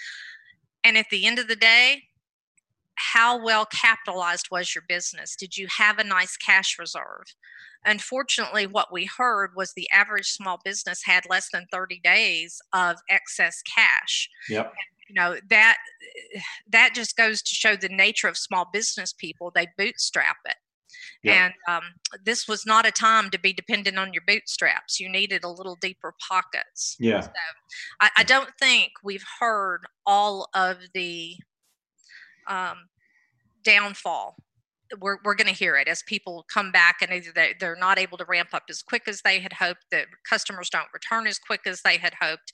And 0.85 0.97
at 0.97 1.07
the 1.11 1.27
end 1.27 1.39
of 1.39 1.49
the 1.49 1.57
day 1.57 2.05
how 3.01 3.41
well 3.41 3.65
capitalized 3.67 4.49
was 4.51 4.75
your 4.75 4.83
business? 4.89 5.37
Did 5.37 5.57
you 5.57 5.69
have 5.69 5.99
a 5.99 6.05
nice 6.05 6.37
cash 6.37 6.77
reserve? 6.81 7.27
Unfortunately 7.85 8.67
what 8.67 8.93
we 8.93 9.05
heard 9.05 9.51
was 9.55 9.73
the 9.73 9.89
average 9.91 10.29
small 10.29 10.59
business 10.65 11.03
had 11.05 11.25
less 11.29 11.49
than 11.53 11.67
30 11.71 12.01
days 12.03 12.61
of 12.73 12.97
excess 13.09 13.63
cash. 13.63 14.29
Yep 14.49 14.73
you 15.09 15.15
know 15.15 15.37
that 15.49 15.77
that 16.71 16.91
just 16.95 17.17
goes 17.17 17.43
to 17.43 17.55
show 17.55 17.77
the 17.77 17.89
nature 17.89 18.29
of 18.29 18.37
small 18.37 18.67
business 18.73 19.13
people 19.13 19.51
they 19.55 19.69
bootstrap 19.77 20.37
it. 20.45 20.57
And 21.25 21.53
um, 21.69 21.83
this 22.25 22.47
was 22.47 22.65
not 22.65 22.87
a 22.87 22.91
time 22.91 23.31
to 23.31 23.39
be 23.39 23.53
dependent 23.53 23.99
on 23.99 24.13
your 24.13 24.23
bootstraps. 24.27 25.01
You 25.01 25.11
needed 25.11 25.45
a 25.45 25.49
little 25.49 25.77
deeper 25.81 26.15
pockets. 26.29 26.97
Yeah. 26.99 27.21
So 27.21 27.31
I, 28.01 28.11
I 28.19 28.25
don't 28.25 28.51
think 28.59 28.93
we've 29.03 29.25
heard 29.41 29.81
all 30.07 30.49
of 30.55 30.79
the 30.95 31.37
um, 32.47 32.89
downfall. 33.65 34.37
We're, 35.01 35.19
we're 35.23 35.35
going 35.35 35.49
to 35.49 35.55
hear 35.55 35.77
it 35.77 35.87
as 35.87 36.03
people 36.07 36.47
come 36.53 36.73
back 36.73 36.97
and 37.03 37.13
either 37.13 37.31
they, 37.35 37.55
they're 37.61 37.77
not 37.77 37.99
able 37.99 38.17
to 38.17 38.25
ramp 38.27 38.51
up 38.55 38.63
as 38.71 38.81
quick 38.81 39.03
as 39.07 39.21
they 39.21 39.39
had 39.39 39.53
hoped 39.53 39.85
the 39.91 40.05
customers 40.29 40.71
don't 40.71 40.89
return 40.95 41.27
as 41.27 41.39
quick 41.39 41.63
as 41.67 41.83
they 41.83 41.99
had 41.99 42.15
hoped. 42.23 42.53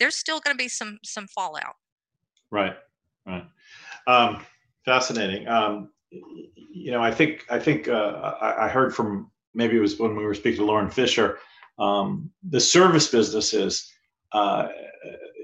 There's 0.00 0.16
still 0.16 0.40
going 0.40 0.56
to 0.56 0.62
be 0.62 0.68
some 0.68 0.98
some 1.04 1.28
fallout 1.28 1.76
Right, 2.50 2.76
right. 3.26 3.44
Um, 4.06 4.44
fascinating. 4.84 5.48
Um, 5.48 5.90
you 6.10 6.92
know, 6.92 7.02
I 7.02 7.10
think 7.10 7.44
I 7.50 7.58
think 7.58 7.88
uh, 7.88 8.34
I, 8.40 8.66
I, 8.66 8.68
heard 8.68 8.94
from 8.94 9.30
maybe 9.54 9.76
it 9.76 9.80
was 9.80 9.98
when 9.98 10.14
we 10.16 10.24
were 10.24 10.34
speaking 10.34 10.58
to 10.58 10.64
Lauren 10.64 10.90
Fisher. 10.90 11.38
Um, 11.78 12.30
the 12.48 12.60
service 12.60 13.08
businesses, 13.08 13.92
uh, 14.32 14.68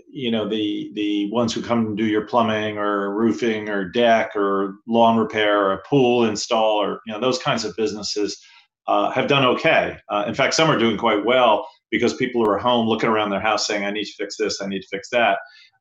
you 0.09 0.31
know, 0.31 0.49
the 0.49 0.93
the 0.95 1.31
ones 1.33 1.53
who 1.53 1.63
come 1.63 1.87
and 1.87 1.97
do 1.97 2.05
your 2.05 2.27
plumbing 2.27 2.79
or 2.79 3.15
roofing 3.15 3.69
or 3.69 3.89
deck 3.89 4.37
or 4.37 4.77
lawn 4.87 5.17
repair 5.19 5.71
or 5.71 5.83
pool 5.89 6.25
install 6.25 6.81
or 6.81 7.01
you 7.07 7.13
know 7.13 7.21
those 7.21 7.39
kinds 7.39 7.65
of 7.65 7.77
businesses 7.77 8.41
uh, 8.87 9.11
have 9.11 9.27
done 9.27 9.45
okay. 9.45 9.99
Uh, 10.09 10.25
in 10.27 10.35
fact, 10.35 10.55
some 10.55 10.71
are 10.71 10.79
doing 10.79 10.97
quite 10.97 11.25
well 11.25 11.69
because 11.91 12.15
people 12.15 12.47
are 12.47 12.57
at 12.57 12.63
home 12.63 12.87
looking 12.87 13.09
around 13.09 13.31
their 13.31 13.41
house 13.41 13.67
saying, 13.67 13.85
"I 13.85 13.91
need 13.91 14.05
to 14.05 14.15
fix 14.19 14.37
this, 14.37 14.63
I 14.63 14.67
need 14.67 14.83
to 14.83 14.89
fix 14.89 15.09
that." 15.11 15.39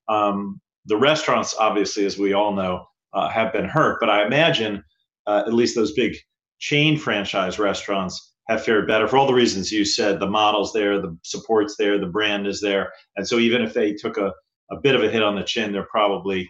Um, 0.07 0.59
the 0.85 0.97
restaurants, 0.97 1.55
obviously, 1.59 2.05
as 2.05 2.17
we 2.17 2.33
all 2.33 2.53
know, 2.53 2.85
uh, 3.13 3.29
have 3.29 3.53
been 3.53 3.65
hurt. 3.65 3.99
But 3.99 4.09
I 4.09 4.25
imagine 4.25 4.83
uh, 5.27 5.43
at 5.45 5.53
least 5.53 5.75
those 5.75 5.93
big 5.93 6.15
chain 6.59 6.97
franchise 6.97 7.59
restaurants 7.59 8.33
have 8.47 8.63
fared 8.63 8.87
better 8.87 9.07
for 9.07 9.17
all 9.17 9.27
the 9.27 9.33
reasons 9.33 9.71
you 9.71 9.85
said. 9.85 10.19
The 10.19 10.29
model's 10.29 10.73
there, 10.73 11.01
the 11.01 11.17
support's 11.23 11.75
there, 11.77 11.99
the 11.99 12.07
brand 12.07 12.47
is 12.47 12.61
there, 12.61 12.91
and 13.15 13.27
so 13.27 13.37
even 13.37 13.61
if 13.61 13.73
they 13.73 13.93
took 13.93 14.17
a, 14.17 14.33
a 14.71 14.77
bit 14.81 14.95
of 14.95 15.03
a 15.03 15.09
hit 15.09 15.23
on 15.23 15.35
the 15.35 15.43
chin, 15.43 15.71
they're 15.71 15.87
probably 15.91 16.49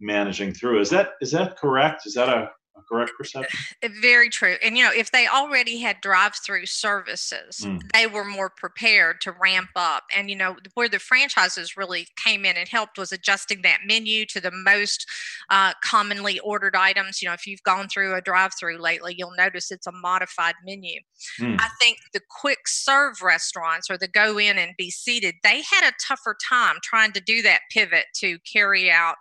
managing 0.00 0.52
through. 0.52 0.80
Is 0.80 0.90
that 0.90 1.12
is 1.20 1.30
that 1.32 1.56
correct? 1.56 2.06
Is 2.06 2.14
that 2.14 2.28
a 2.28 2.50
correct 2.88 3.12
perception? 3.16 3.58
Very 4.00 4.28
true. 4.28 4.56
And 4.62 4.76
you 4.76 4.84
know, 4.84 4.92
if 4.94 5.10
they 5.12 5.26
already 5.26 5.78
had 5.78 6.00
drive-through 6.00 6.66
services, 6.66 7.60
mm. 7.60 7.80
they 7.92 8.06
were 8.06 8.24
more 8.24 8.50
prepared 8.50 9.20
to 9.22 9.32
ramp 9.32 9.70
up. 9.76 10.04
And 10.14 10.30
you 10.30 10.36
know, 10.36 10.56
where 10.74 10.88
the 10.88 10.98
franchises 10.98 11.76
really 11.76 12.06
came 12.16 12.44
in 12.44 12.56
and 12.56 12.68
helped 12.68 12.98
was 12.98 13.12
adjusting 13.12 13.62
that 13.62 13.80
menu 13.86 14.26
to 14.26 14.40
the 14.40 14.50
most 14.50 15.06
uh, 15.50 15.72
commonly 15.82 16.38
ordered 16.40 16.76
items. 16.76 17.22
You 17.22 17.28
know, 17.28 17.34
if 17.34 17.46
you've 17.46 17.62
gone 17.62 17.88
through 17.88 18.14
a 18.14 18.20
drive-through 18.20 18.78
lately, 18.78 19.14
you'll 19.16 19.34
notice 19.36 19.70
it's 19.70 19.86
a 19.86 19.92
modified 19.92 20.54
menu. 20.64 21.00
Mm. 21.40 21.56
I 21.60 21.68
think 21.80 21.98
the 22.12 22.20
quick 22.28 22.66
serve 22.66 23.22
restaurants 23.22 23.90
or 23.90 23.98
the 23.98 24.08
go 24.08 24.38
in 24.38 24.58
and 24.58 24.72
be 24.76 24.90
seated, 24.90 25.34
they 25.42 25.62
had 25.62 25.88
a 25.88 25.92
tougher 26.06 26.36
time 26.48 26.76
trying 26.82 27.12
to 27.12 27.20
do 27.20 27.42
that 27.42 27.60
pivot 27.70 28.06
to 28.16 28.38
carry 28.40 28.90
out. 28.90 29.16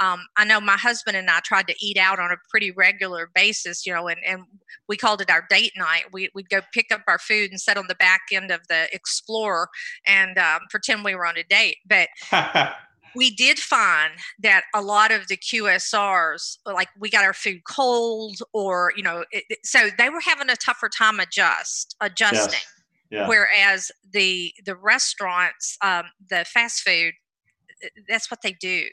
Um, 0.00 0.20
I 0.36 0.44
know 0.44 0.60
my 0.60 0.76
husband 0.76 1.16
and 1.16 1.28
I 1.28 1.40
tried 1.40 1.66
to 1.68 1.74
eat 1.80 1.98
out 1.98 2.18
on 2.18 2.30
a 2.30 2.36
pretty 2.48 2.70
regular 2.70 3.01
regular 3.02 3.30
basis, 3.34 3.86
you 3.86 3.92
know, 3.92 4.08
and, 4.08 4.20
and 4.26 4.44
we 4.88 4.96
called 4.96 5.20
it 5.20 5.30
our 5.30 5.44
date 5.50 5.72
night. 5.76 6.04
We, 6.12 6.30
would 6.34 6.48
go 6.48 6.60
pick 6.72 6.92
up 6.92 7.02
our 7.08 7.18
food 7.18 7.50
and 7.50 7.60
sit 7.60 7.76
on 7.76 7.86
the 7.88 7.94
back 7.94 8.22
end 8.32 8.50
of 8.50 8.60
the 8.68 8.88
Explorer 8.92 9.68
and 10.06 10.38
um, 10.38 10.60
pretend 10.70 11.04
we 11.04 11.14
were 11.14 11.26
on 11.26 11.36
a 11.36 11.42
date. 11.42 11.78
But 11.86 12.08
we 13.16 13.30
did 13.34 13.58
find 13.58 14.12
that 14.40 14.64
a 14.74 14.80
lot 14.80 15.10
of 15.10 15.28
the 15.28 15.36
QSRs, 15.36 16.58
like 16.64 16.88
we 16.98 17.10
got 17.10 17.24
our 17.24 17.34
food 17.34 17.62
cold, 17.68 18.38
or 18.52 18.92
you 18.96 19.02
know, 19.02 19.24
it, 19.32 19.58
so 19.64 19.88
they 19.98 20.08
were 20.08 20.20
having 20.20 20.48
a 20.48 20.56
tougher 20.56 20.88
time 20.88 21.20
adjust 21.20 21.96
adjusting. 22.00 22.52
Yes. 22.52 22.66
Yeah. 23.10 23.28
Whereas 23.28 23.90
the 24.10 24.54
the 24.64 24.76
restaurants, 24.76 25.76
um, 25.82 26.04
the 26.30 26.46
fast 26.46 26.80
food, 26.80 27.12
that's 28.08 28.30
what 28.30 28.40
they 28.42 28.52
do. 28.52 28.84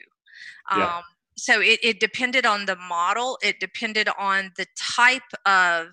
Um, 0.70 0.80
yeah 0.80 1.00
so 1.36 1.60
it, 1.60 1.80
it 1.82 2.00
depended 2.00 2.46
on 2.46 2.66
the 2.66 2.76
model. 2.76 3.38
It 3.42 3.60
depended 3.60 4.08
on 4.18 4.52
the 4.56 4.66
type 4.76 5.22
of 5.46 5.88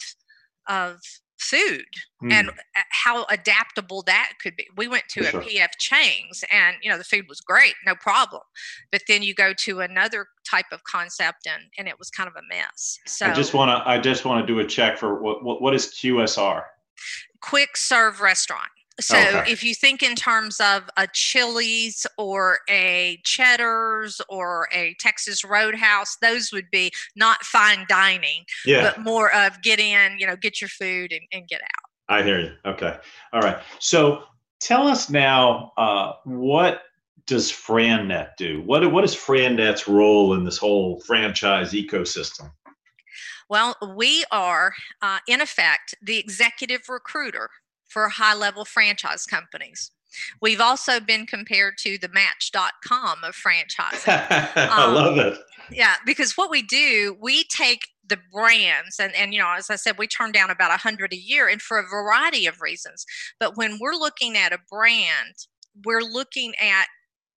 of 0.68 1.00
food 1.40 1.86
mm. 2.22 2.32
and 2.32 2.52
how 2.90 3.24
adaptable 3.26 4.02
that 4.04 4.34
could 4.42 4.56
be. 4.56 4.68
We 4.76 4.88
went 4.88 5.04
to 5.10 5.24
For 5.24 5.28
a 5.28 5.32
sure. 5.32 5.42
PF 5.44 5.70
Chang's 5.78 6.44
and 6.52 6.76
you 6.82 6.90
know 6.90 6.98
the 6.98 7.04
food 7.04 7.26
was 7.30 7.42
great, 7.42 7.76
no 7.86 7.96
problem. 7.96 8.42
But 8.92 9.04
then 9.08 9.24
you 9.24 9.34
go 9.34 9.54
to 9.54 9.82
another 9.82 10.28
type 10.50 10.66
of 10.72 10.84
concept 10.84 11.48
and 11.48 11.64
and 11.78 11.88
it 11.88 11.98
was 12.00 12.10
kind 12.10 12.28
of 12.28 12.36
a 12.36 12.46
mess. 12.54 13.00
So 13.06 13.28
I 13.28 13.34
just 13.34 13.54
want 13.54 13.70
to 13.70 13.90
I 13.90 14.00
just 14.00 14.26
want 14.26 14.46
to 14.46 14.54
do 14.54 14.60
a 14.60 14.66
check 14.66 14.98
for 14.98 15.22
what 15.22 15.44
what, 15.44 15.62
what 15.62 15.74
is 15.74 15.88
QSR? 15.88 16.64
Quick 17.42 17.78
serve 17.78 18.22
restaurant. 18.22 18.70
So 19.00 19.18
okay. 19.18 19.52
if 19.52 19.64
you 19.64 19.76
think 19.76 20.02
in 20.02 20.16
terms 20.16 20.60
of 20.60 20.90
a 20.98 21.08
Chili's 21.14 22.08
or 22.18 22.60
a 22.68 23.20
Cheddar's 23.24 24.20
or 24.28 24.68
a 24.74 24.96
Texas 25.00 25.44
Roadhouse, 25.44 26.18
those 26.22 26.52
would 26.52 26.70
be 26.72 26.92
not 27.16 27.44
fine 27.44 27.86
dining, 27.88 28.44
yeah. 28.66 28.82
but 28.82 29.02
more 29.04 29.34
of 29.34 29.62
get 29.62 29.80
in, 29.80 30.18
you 30.18 30.26
know, 30.26 30.36
get 30.36 30.60
your 30.60 30.70
food 30.70 31.12
and, 31.12 31.22
and 31.32 31.48
get 31.48 31.62
out. 31.62 31.90
I 32.10 32.24
hear 32.24 32.40
you. 32.40 32.54
Okay. 32.66 32.98
All 33.34 33.42
right. 33.42 33.58
So 33.80 34.24
tell 34.60 34.88
us 34.88 35.10
now, 35.10 35.74
uh, 35.78 36.14
what 36.24 36.82
does 37.28 37.52
FranNet 37.52 38.30
do? 38.38 38.64
What, 38.64 38.92
what 38.92 39.04
is 39.04 39.14
FranNet's 39.14 39.88
role 39.88 40.34
in 40.34 40.44
this 40.44 40.58
whole 40.58 41.02
franchise 41.02 41.74
ecosystem? 41.74 42.52
Well, 43.50 43.76
we 43.96 44.26
are, 44.32 44.74
uh, 45.02 45.20
in 45.28 45.40
effect, 45.40 45.96
the 46.02 46.18
executive 46.18 46.90
recruiter 46.90 47.50
for 47.98 48.10
high 48.10 48.36
level 48.36 48.64
franchise 48.64 49.26
companies. 49.26 49.90
We've 50.40 50.62
also 50.62 51.00
been 51.00 51.26
compared 51.26 51.80
to 51.80 51.98
the 51.98 52.10
match.com 52.10 53.24
of 53.24 53.36
franchising. 53.46 54.54
I 54.56 54.86
um, 54.86 54.94
love 54.94 55.18
it. 55.18 55.40
Yeah, 55.72 55.96
because 56.06 56.38
what 56.38 56.52
we 56.52 56.62
do, 56.62 57.18
we 57.20 57.44
take 57.46 57.88
the 58.08 58.20
brands 58.32 59.00
and, 59.00 59.14
and 59.16 59.34
you 59.34 59.40
know 59.42 59.54
as 59.58 59.70
i 59.70 59.76
said 59.76 59.98
we 59.98 60.08
turn 60.08 60.32
down 60.32 60.50
about 60.50 60.70
100 60.70 61.12
a 61.12 61.18
year 61.18 61.50
and 61.50 61.62
for 61.62 61.78
a 61.78 61.86
variety 61.86 62.46
of 62.48 62.62
reasons 62.62 63.06
but 63.38 63.58
when 63.58 63.80
we're 63.82 63.96
looking 63.96 64.38
at 64.38 64.54
a 64.54 64.60
brand 64.72 65.36
we're 65.84 66.00
looking 66.00 66.54
at 66.56 66.88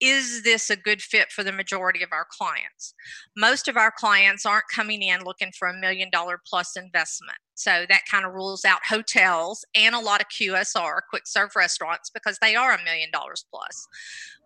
is 0.01 0.41
this 0.41 0.69
a 0.69 0.75
good 0.75 1.01
fit 1.01 1.31
for 1.31 1.43
the 1.43 1.51
majority 1.51 2.01
of 2.01 2.09
our 2.11 2.25
clients? 2.29 2.93
Most 3.37 3.67
of 3.67 3.77
our 3.77 3.91
clients 3.91 4.45
aren't 4.45 4.65
coming 4.73 5.03
in 5.03 5.23
looking 5.23 5.51
for 5.57 5.67
a 5.67 5.79
million 5.79 6.09
dollar 6.11 6.41
plus 6.45 6.75
investment. 6.75 7.37
So 7.53 7.85
that 7.87 8.01
kind 8.09 8.25
of 8.25 8.33
rules 8.33 8.65
out 8.65 8.79
hotels 8.89 9.63
and 9.75 9.93
a 9.93 9.99
lot 9.99 10.21
of 10.21 10.27
QSR, 10.29 11.01
quick 11.09 11.23
serve 11.27 11.51
restaurants, 11.55 12.09
because 12.09 12.39
they 12.41 12.55
are 12.55 12.73
a 12.73 12.83
million 12.83 13.09
dollars 13.13 13.45
plus. 13.53 13.87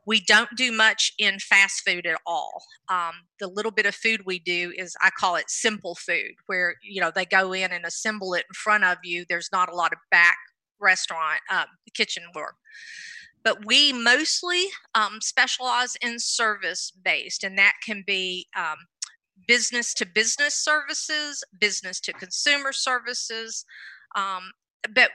We 0.06 0.20
don't 0.20 0.50
do 0.56 0.72
much 0.72 1.14
in 1.18 1.40
fast 1.40 1.82
food 1.88 2.06
at 2.06 2.20
all. 2.28 2.62
Um, 2.90 3.14
the 3.40 3.48
little 3.48 3.72
bit 3.72 3.88
of 3.88 3.96
food 3.96 4.22
we 4.26 4.38
do 4.40 4.72
is 4.78 4.96
I 5.02 5.10
call 5.18 5.36
it 5.36 5.50
simple 5.50 5.96
food, 5.96 6.34
where 6.46 6.76
you 6.84 7.02
know 7.02 7.12
they 7.16 7.26
go 7.26 7.54
in 7.54 7.72
and 7.72 7.86
assemble 7.86 8.34
it 8.34 8.46
in 8.48 8.54
front 8.54 8.84
of 8.84 8.98
you. 9.04 9.26
There's 9.28 9.50
not 9.52 9.72
a 9.72 9.76
lot 9.76 9.94
of 9.94 10.00
back 10.12 10.38
restaurant 10.80 11.40
uh, 11.50 11.66
kitchen 11.96 12.24
work 12.36 12.56
but 13.46 13.64
we 13.64 13.94
mostly 13.94 14.66
um, 14.96 15.20
specialize 15.22 15.96
in 16.02 16.20
service 16.20 16.92
based, 17.04 17.44
and 17.44 17.58
that 17.60 17.74
can 17.86 18.04
be 18.06 18.48
um, 18.58 18.76
business 19.48 19.94
to 19.94 20.06
business 20.06 20.56
services, 20.56 21.44
business 21.62 22.00
to 22.02 22.14
consumer 22.14 22.74
services. 22.74 23.64
Um, 24.16 24.52
but 24.96 25.12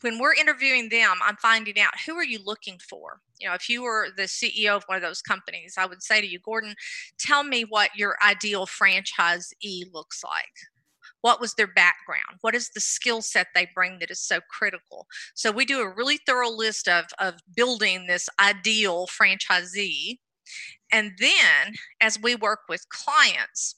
when 0.00 0.18
we're 0.18 0.34
interviewing 0.34 0.88
them, 0.88 1.14
I'm 1.22 1.36
finding 1.36 1.78
out 1.78 1.92
who 2.04 2.16
are 2.16 2.24
you 2.24 2.40
looking 2.44 2.78
for? 2.90 3.20
You 3.38 3.48
know, 3.48 3.54
if 3.54 3.68
you 3.68 3.84
were 3.84 4.08
the 4.16 4.24
CEO 4.24 4.74
of 4.74 4.82
one 4.86 4.96
of 4.96 5.02
those 5.02 5.22
companies, 5.22 5.76
I 5.78 5.86
would 5.86 6.02
say 6.02 6.20
to 6.20 6.26
you, 6.26 6.40
Gordon, 6.40 6.74
tell 7.18 7.44
me 7.44 7.62
what 7.62 7.90
your 7.94 8.16
ideal 8.26 8.66
franchisee 8.66 9.92
looks 9.92 10.24
like 10.24 10.71
what 11.22 11.40
was 11.40 11.54
their 11.54 11.66
background? 11.66 12.38
What 12.42 12.54
is 12.54 12.70
the 12.70 12.80
skill 12.80 13.22
set 13.22 13.48
they 13.54 13.68
bring 13.74 13.98
that 14.00 14.10
is 14.10 14.20
so 14.20 14.40
critical? 14.50 15.06
So 15.34 15.50
we 15.50 15.64
do 15.64 15.80
a 15.80 15.88
really 15.88 16.18
thorough 16.26 16.50
list 16.50 16.88
of, 16.88 17.06
of 17.18 17.34
building 17.56 18.06
this 18.06 18.28
ideal 18.38 19.06
franchisee 19.06 20.18
and 20.92 21.12
then 21.18 21.74
as 22.00 22.20
we 22.20 22.34
work 22.34 22.60
with 22.68 22.88
clients 22.90 23.76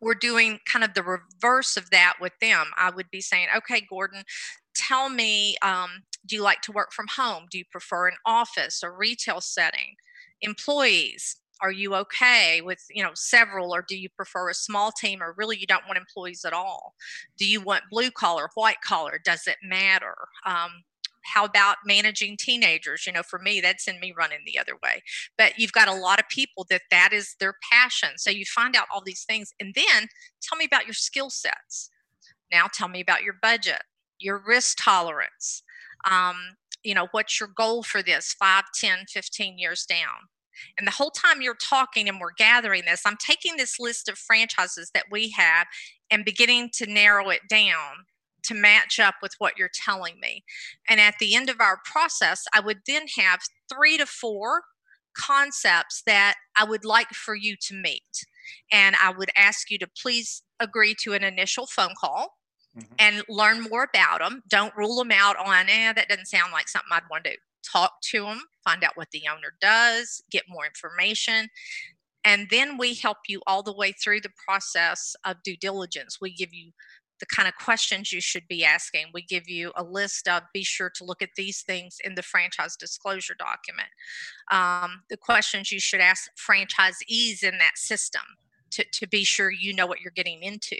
we're 0.00 0.14
doing 0.14 0.58
kind 0.70 0.84
of 0.84 0.92
the 0.92 1.02
reverse 1.02 1.78
of 1.78 1.88
that 1.88 2.14
with 2.20 2.34
them. 2.42 2.66
I 2.76 2.90
would 2.90 3.10
be 3.10 3.20
saying 3.20 3.48
okay 3.56 3.86
gordon 3.88 4.24
tell 4.74 5.08
me 5.08 5.56
um, 5.62 6.02
do 6.26 6.36
you 6.36 6.42
like 6.42 6.60
to 6.62 6.72
work 6.72 6.92
from 6.92 7.06
home? 7.16 7.46
Do 7.50 7.58
you 7.58 7.64
prefer 7.70 8.08
an 8.08 8.16
office 8.26 8.82
or 8.82 8.96
retail 8.96 9.40
setting? 9.40 9.94
Employees 10.42 11.36
are 11.60 11.72
you 11.72 11.94
okay 11.94 12.60
with 12.62 12.84
you 12.90 13.02
know 13.02 13.12
several 13.14 13.74
or 13.74 13.84
do 13.86 13.96
you 13.96 14.08
prefer 14.10 14.50
a 14.50 14.54
small 14.54 14.92
team 14.92 15.22
or 15.22 15.34
really 15.36 15.56
you 15.56 15.66
don't 15.66 15.86
want 15.86 15.98
employees 15.98 16.44
at 16.44 16.52
all? 16.52 16.94
Do 17.38 17.46
you 17.46 17.60
want 17.60 17.84
blue 17.90 18.10
collar 18.10 18.50
white 18.54 18.80
collar? 18.84 19.20
Does 19.24 19.46
it 19.46 19.56
matter? 19.62 20.14
Um, 20.44 20.84
how 21.22 21.44
about 21.44 21.78
managing 21.84 22.36
teenagers? 22.36 23.06
You 23.06 23.12
know 23.12 23.22
for 23.22 23.38
me 23.38 23.60
that's 23.60 23.88
in 23.88 23.98
me 24.00 24.14
running 24.16 24.40
the 24.46 24.58
other 24.58 24.74
way. 24.82 25.02
But 25.38 25.58
you've 25.58 25.72
got 25.72 25.88
a 25.88 25.94
lot 25.94 26.18
of 26.18 26.28
people 26.28 26.66
that 26.70 26.82
that 26.90 27.10
is 27.12 27.36
their 27.40 27.54
passion. 27.72 28.10
So 28.16 28.30
you 28.30 28.44
find 28.44 28.76
out 28.76 28.86
all 28.92 29.02
these 29.04 29.24
things 29.24 29.52
and 29.60 29.74
then 29.74 30.08
tell 30.42 30.56
me 30.56 30.64
about 30.64 30.86
your 30.86 30.94
skill 30.94 31.30
sets. 31.30 31.90
Now 32.52 32.66
tell 32.72 32.88
me 32.88 33.00
about 33.00 33.22
your 33.22 33.34
budget 33.40 33.82
your 34.18 34.42
risk 34.46 34.78
tolerance 34.82 35.62
um, 36.08 36.36
you 36.82 36.94
know 36.94 37.08
what's 37.10 37.40
your 37.40 37.48
goal 37.54 37.82
for 37.82 38.02
this 38.02 38.34
5 38.38 38.64
10 38.78 38.98
15 39.08 39.58
years 39.58 39.84
down 39.84 40.28
and 40.78 40.86
the 40.86 40.92
whole 40.92 41.10
time 41.10 41.42
you're 41.42 41.54
talking 41.54 42.08
and 42.08 42.20
we're 42.20 42.32
gathering 42.36 42.84
this, 42.86 43.02
I'm 43.04 43.16
taking 43.16 43.56
this 43.56 43.78
list 43.78 44.08
of 44.08 44.18
franchises 44.18 44.90
that 44.94 45.06
we 45.10 45.30
have 45.30 45.66
and 46.10 46.24
beginning 46.24 46.70
to 46.74 46.86
narrow 46.86 47.30
it 47.30 47.42
down 47.48 48.06
to 48.44 48.54
match 48.54 49.00
up 49.00 49.16
with 49.22 49.34
what 49.38 49.58
you're 49.58 49.70
telling 49.72 50.20
me. 50.20 50.44
And 50.88 51.00
at 51.00 51.16
the 51.18 51.34
end 51.34 51.50
of 51.50 51.60
our 51.60 51.80
process, 51.84 52.44
I 52.54 52.60
would 52.60 52.80
then 52.86 53.06
have 53.18 53.40
three 53.72 53.98
to 53.98 54.06
four 54.06 54.62
concepts 55.16 56.02
that 56.06 56.34
I 56.56 56.64
would 56.64 56.84
like 56.84 57.08
for 57.08 57.34
you 57.34 57.56
to 57.62 57.74
meet. 57.74 58.26
And 58.70 58.94
I 59.02 59.10
would 59.10 59.30
ask 59.36 59.70
you 59.70 59.78
to 59.78 59.88
please 60.00 60.42
agree 60.60 60.94
to 61.02 61.14
an 61.14 61.24
initial 61.24 61.66
phone 61.66 61.94
call. 61.98 62.34
Mm-hmm. 62.78 62.94
And 62.98 63.22
learn 63.30 63.62
more 63.62 63.88
about 63.90 64.18
them. 64.18 64.42
Don't 64.46 64.76
rule 64.76 64.96
them 64.96 65.10
out 65.10 65.36
on, 65.38 65.70
eh, 65.70 65.94
that 65.94 66.10
doesn't 66.10 66.26
sound 66.26 66.52
like 66.52 66.68
something 66.68 66.90
I'd 66.92 67.04
want 67.10 67.24
to 67.24 67.30
do 67.30 67.36
talk 67.70 67.92
to 68.10 68.24
them, 68.24 68.42
find 68.64 68.84
out 68.84 68.96
what 68.96 69.10
the 69.10 69.24
owner 69.30 69.54
does, 69.60 70.22
get 70.30 70.44
more 70.48 70.66
information. 70.66 71.48
And 72.24 72.48
then 72.50 72.76
we 72.76 72.94
help 72.94 73.18
you 73.28 73.40
all 73.46 73.62
the 73.62 73.72
way 73.72 73.92
through 73.92 74.20
the 74.20 74.32
process 74.46 75.14
of 75.24 75.42
due 75.44 75.56
diligence. 75.56 76.18
We 76.20 76.34
give 76.34 76.52
you 76.52 76.72
the 77.20 77.26
kind 77.26 77.48
of 77.48 77.54
questions 77.56 78.12
you 78.12 78.20
should 78.20 78.46
be 78.48 78.64
asking. 78.64 79.06
We 79.14 79.22
give 79.22 79.48
you 79.48 79.72
a 79.76 79.82
list 79.82 80.28
of 80.28 80.42
be 80.52 80.64
sure 80.64 80.90
to 80.96 81.04
look 81.04 81.22
at 81.22 81.30
these 81.36 81.62
things 81.62 81.98
in 82.04 82.14
the 82.14 82.22
franchise 82.22 82.76
disclosure 82.76 83.36
document. 83.38 83.88
Um, 84.50 85.02
the 85.08 85.16
questions 85.16 85.72
you 85.72 85.80
should 85.80 86.00
ask 86.00 86.30
franchisees 86.36 87.42
in 87.42 87.58
that 87.58 87.76
system 87.76 88.22
to, 88.72 88.84
to 88.92 89.06
be 89.06 89.24
sure 89.24 89.50
you 89.50 89.74
know 89.74 89.86
what 89.86 90.00
you're 90.00 90.12
getting 90.14 90.42
into. 90.42 90.76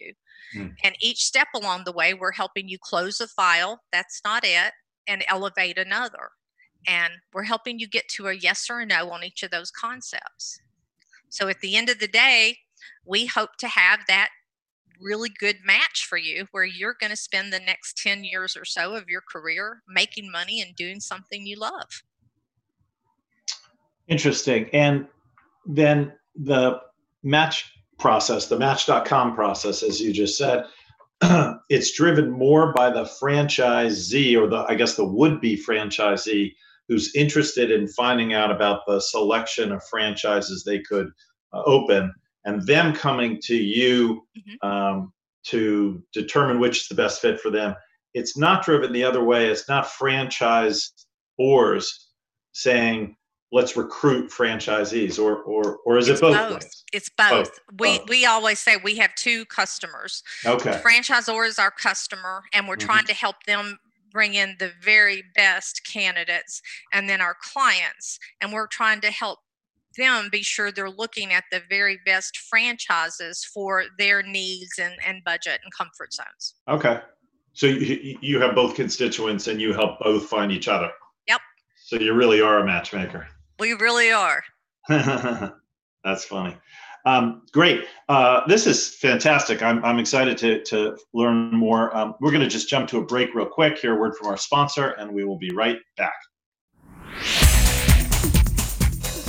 Mm. 0.54 0.74
And 0.84 0.96
each 1.00 1.24
step 1.24 1.48
along 1.54 1.84
the 1.84 1.92
way, 1.92 2.12
we're 2.12 2.32
helping 2.32 2.68
you 2.68 2.78
close 2.78 3.20
a 3.20 3.28
file. 3.28 3.80
That's 3.92 4.20
not 4.24 4.44
it. 4.44 4.72
And 5.08 5.24
elevate 5.28 5.78
another. 5.78 6.30
And 6.86 7.12
we're 7.32 7.42
helping 7.44 7.78
you 7.78 7.88
get 7.88 8.08
to 8.10 8.28
a 8.28 8.32
yes 8.32 8.68
or 8.70 8.80
a 8.80 8.86
no 8.86 9.10
on 9.10 9.24
each 9.24 9.42
of 9.42 9.50
those 9.50 9.70
concepts. 9.70 10.60
So 11.28 11.48
at 11.48 11.60
the 11.60 11.76
end 11.76 11.88
of 11.88 11.98
the 11.98 12.08
day, 12.08 12.58
we 13.04 13.26
hope 13.26 13.56
to 13.58 13.68
have 13.68 14.00
that 14.08 14.30
really 15.00 15.30
good 15.38 15.56
match 15.64 16.06
for 16.08 16.16
you 16.16 16.46
where 16.52 16.64
you're 16.64 16.96
going 16.98 17.10
to 17.10 17.16
spend 17.16 17.52
the 17.52 17.60
next 17.60 17.98
10 17.98 18.24
years 18.24 18.56
or 18.56 18.64
so 18.64 18.94
of 18.94 19.08
your 19.08 19.20
career 19.20 19.82
making 19.88 20.30
money 20.30 20.62
and 20.62 20.74
doing 20.76 21.00
something 21.00 21.46
you 21.46 21.58
love. 21.58 22.02
Interesting. 24.08 24.70
And 24.72 25.06
then 25.66 26.12
the 26.34 26.80
match 27.22 27.72
process, 27.98 28.46
the 28.46 28.58
match.com 28.58 29.34
process, 29.34 29.82
as 29.82 30.00
you 30.00 30.12
just 30.12 30.38
said, 30.38 30.64
it's 31.68 31.92
driven 31.92 32.30
more 32.30 32.72
by 32.72 32.90
the 32.90 33.04
franchisee 33.04 34.40
or 34.40 34.48
the, 34.48 34.64
I 34.68 34.74
guess, 34.74 34.96
the 34.96 35.04
would 35.04 35.40
be 35.40 35.56
franchisee 35.56 36.54
who's 36.88 37.14
interested 37.14 37.70
in 37.70 37.88
finding 37.88 38.34
out 38.34 38.50
about 38.50 38.82
the 38.86 39.00
selection 39.00 39.72
of 39.72 39.84
franchises 39.84 40.64
they 40.64 40.80
could 40.80 41.08
uh, 41.52 41.62
open 41.66 42.12
and 42.44 42.64
them 42.66 42.94
coming 42.94 43.38
to 43.42 43.56
you 43.56 44.22
mm-hmm. 44.38 44.66
um, 44.66 45.12
to 45.44 46.02
determine 46.12 46.60
which 46.60 46.82
is 46.82 46.88
the 46.88 46.94
best 46.94 47.20
fit 47.20 47.40
for 47.40 47.50
them. 47.50 47.74
It's 48.14 48.36
not 48.36 48.64
driven 48.64 48.92
the 48.92 49.04
other 49.04 49.22
way. 49.22 49.48
It's 49.48 49.68
not 49.68 49.90
franchise 49.90 50.92
ors 51.38 52.08
saying, 52.52 53.16
let's 53.52 53.76
recruit 53.76 54.30
franchisees 54.30 55.22
or 55.22 55.42
or 55.42 55.78
or 55.84 55.98
is 55.98 56.08
it's 56.08 56.20
it 56.20 56.22
both, 56.22 56.50
both. 56.50 56.82
It's 56.92 57.10
both. 57.10 57.30
both. 57.30 57.60
We 57.78 57.98
both. 57.98 58.08
we 58.08 58.26
always 58.26 58.58
say 58.58 58.76
we 58.76 58.96
have 58.96 59.14
two 59.14 59.44
customers. 59.46 60.22
Okay. 60.44 60.80
Franchisor 60.84 61.46
is 61.46 61.58
our 61.58 61.70
customer 61.70 62.44
and 62.52 62.66
we're 62.66 62.76
mm-hmm. 62.76 62.86
trying 62.86 63.04
to 63.06 63.14
help 63.14 63.42
them 63.46 63.78
bring 64.16 64.32
in 64.32 64.56
the 64.58 64.72
very 64.82 65.22
best 65.34 65.86
candidates 65.86 66.62
and 66.94 67.06
then 67.06 67.20
our 67.20 67.36
clients 67.42 68.18
and 68.40 68.50
we're 68.50 68.66
trying 68.66 68.98
to 68.98 69.10
help 69.10 69.40
them 69.98 70.30
be 70.32 70.42
sure 70.42 70.72
they're 70.72 70.88
looking 70.88 71.34
at 71.34 71.44
the 71.52 71.60
very 71.68 71.98
best 72.06 72.38
franchises 72.38 73.44
for 73.44 73.84
their 73.98 74.22
needs 74.22 74.78
and, 74.80 74.94
and 75.06 75.22
budget 75.24 75.60
and 75.62 75.70
comfort 75.74 76.14
zones. 76.14 76.54
Okay. 76.66 76.98
So 77.52 77.66
you, 77.66 78.16
you 78.22 78.40
have 78.40 78.54
both 78.54 78.74
constituents 78.74 79.48
and 79.48 79.60
you 79.60 79.74
help 79.74 80.00
both 80.00 80.24
find 80.24 80.50
each 80.50 80.66
other. 80.66 80.90
Yep. 81.28 81.42
So 81.84 81.96
you 81.96 82.14
really 82.14 82.40
are 82.40 82.60
a 82.60 82.64
matchmaker. 82.64 83.28
We 83.58 83.74
really 83.74 84.12
are. 84.12 84.42
That's 84.88 86.24
funny. 86.24 86.56
Um, 87.06 87.42
great. 87.52 87.84
Uh, 88.08 88.40
this 88.48 88.66
is 88.66 88.96
fantastic. 88.96 89.62
I'm, 89.62 89.82
I'm 89.84 90.00
excited 90.00 90.36
to, 90.38 90.62
to 90.64 90.96
learn 91.14 91.52
more. 91.52 91.96
Um, 91.96 92.16
we're 92.20 92.32
going 92.32 92.42
to 92.42 92.48
just 92.48 92.68
jump 92.68 92.88
to 92.90 92.98
a 92.98 93.04
break 93.04 93.32
real 93.32 93.46
quick. 93.46 93.78
Hear 93.78 93.96
a 93.96 93.98
word 93.98 94.16
from 94.16 94.26
our 94.26 94.36
sponsor, 94.36 94.88
and 94.98 95.12
we 95.12 95.24
will 95.24 95.38
be 95.38 95.52
right 95.54 95.78
back. 95.96 96.14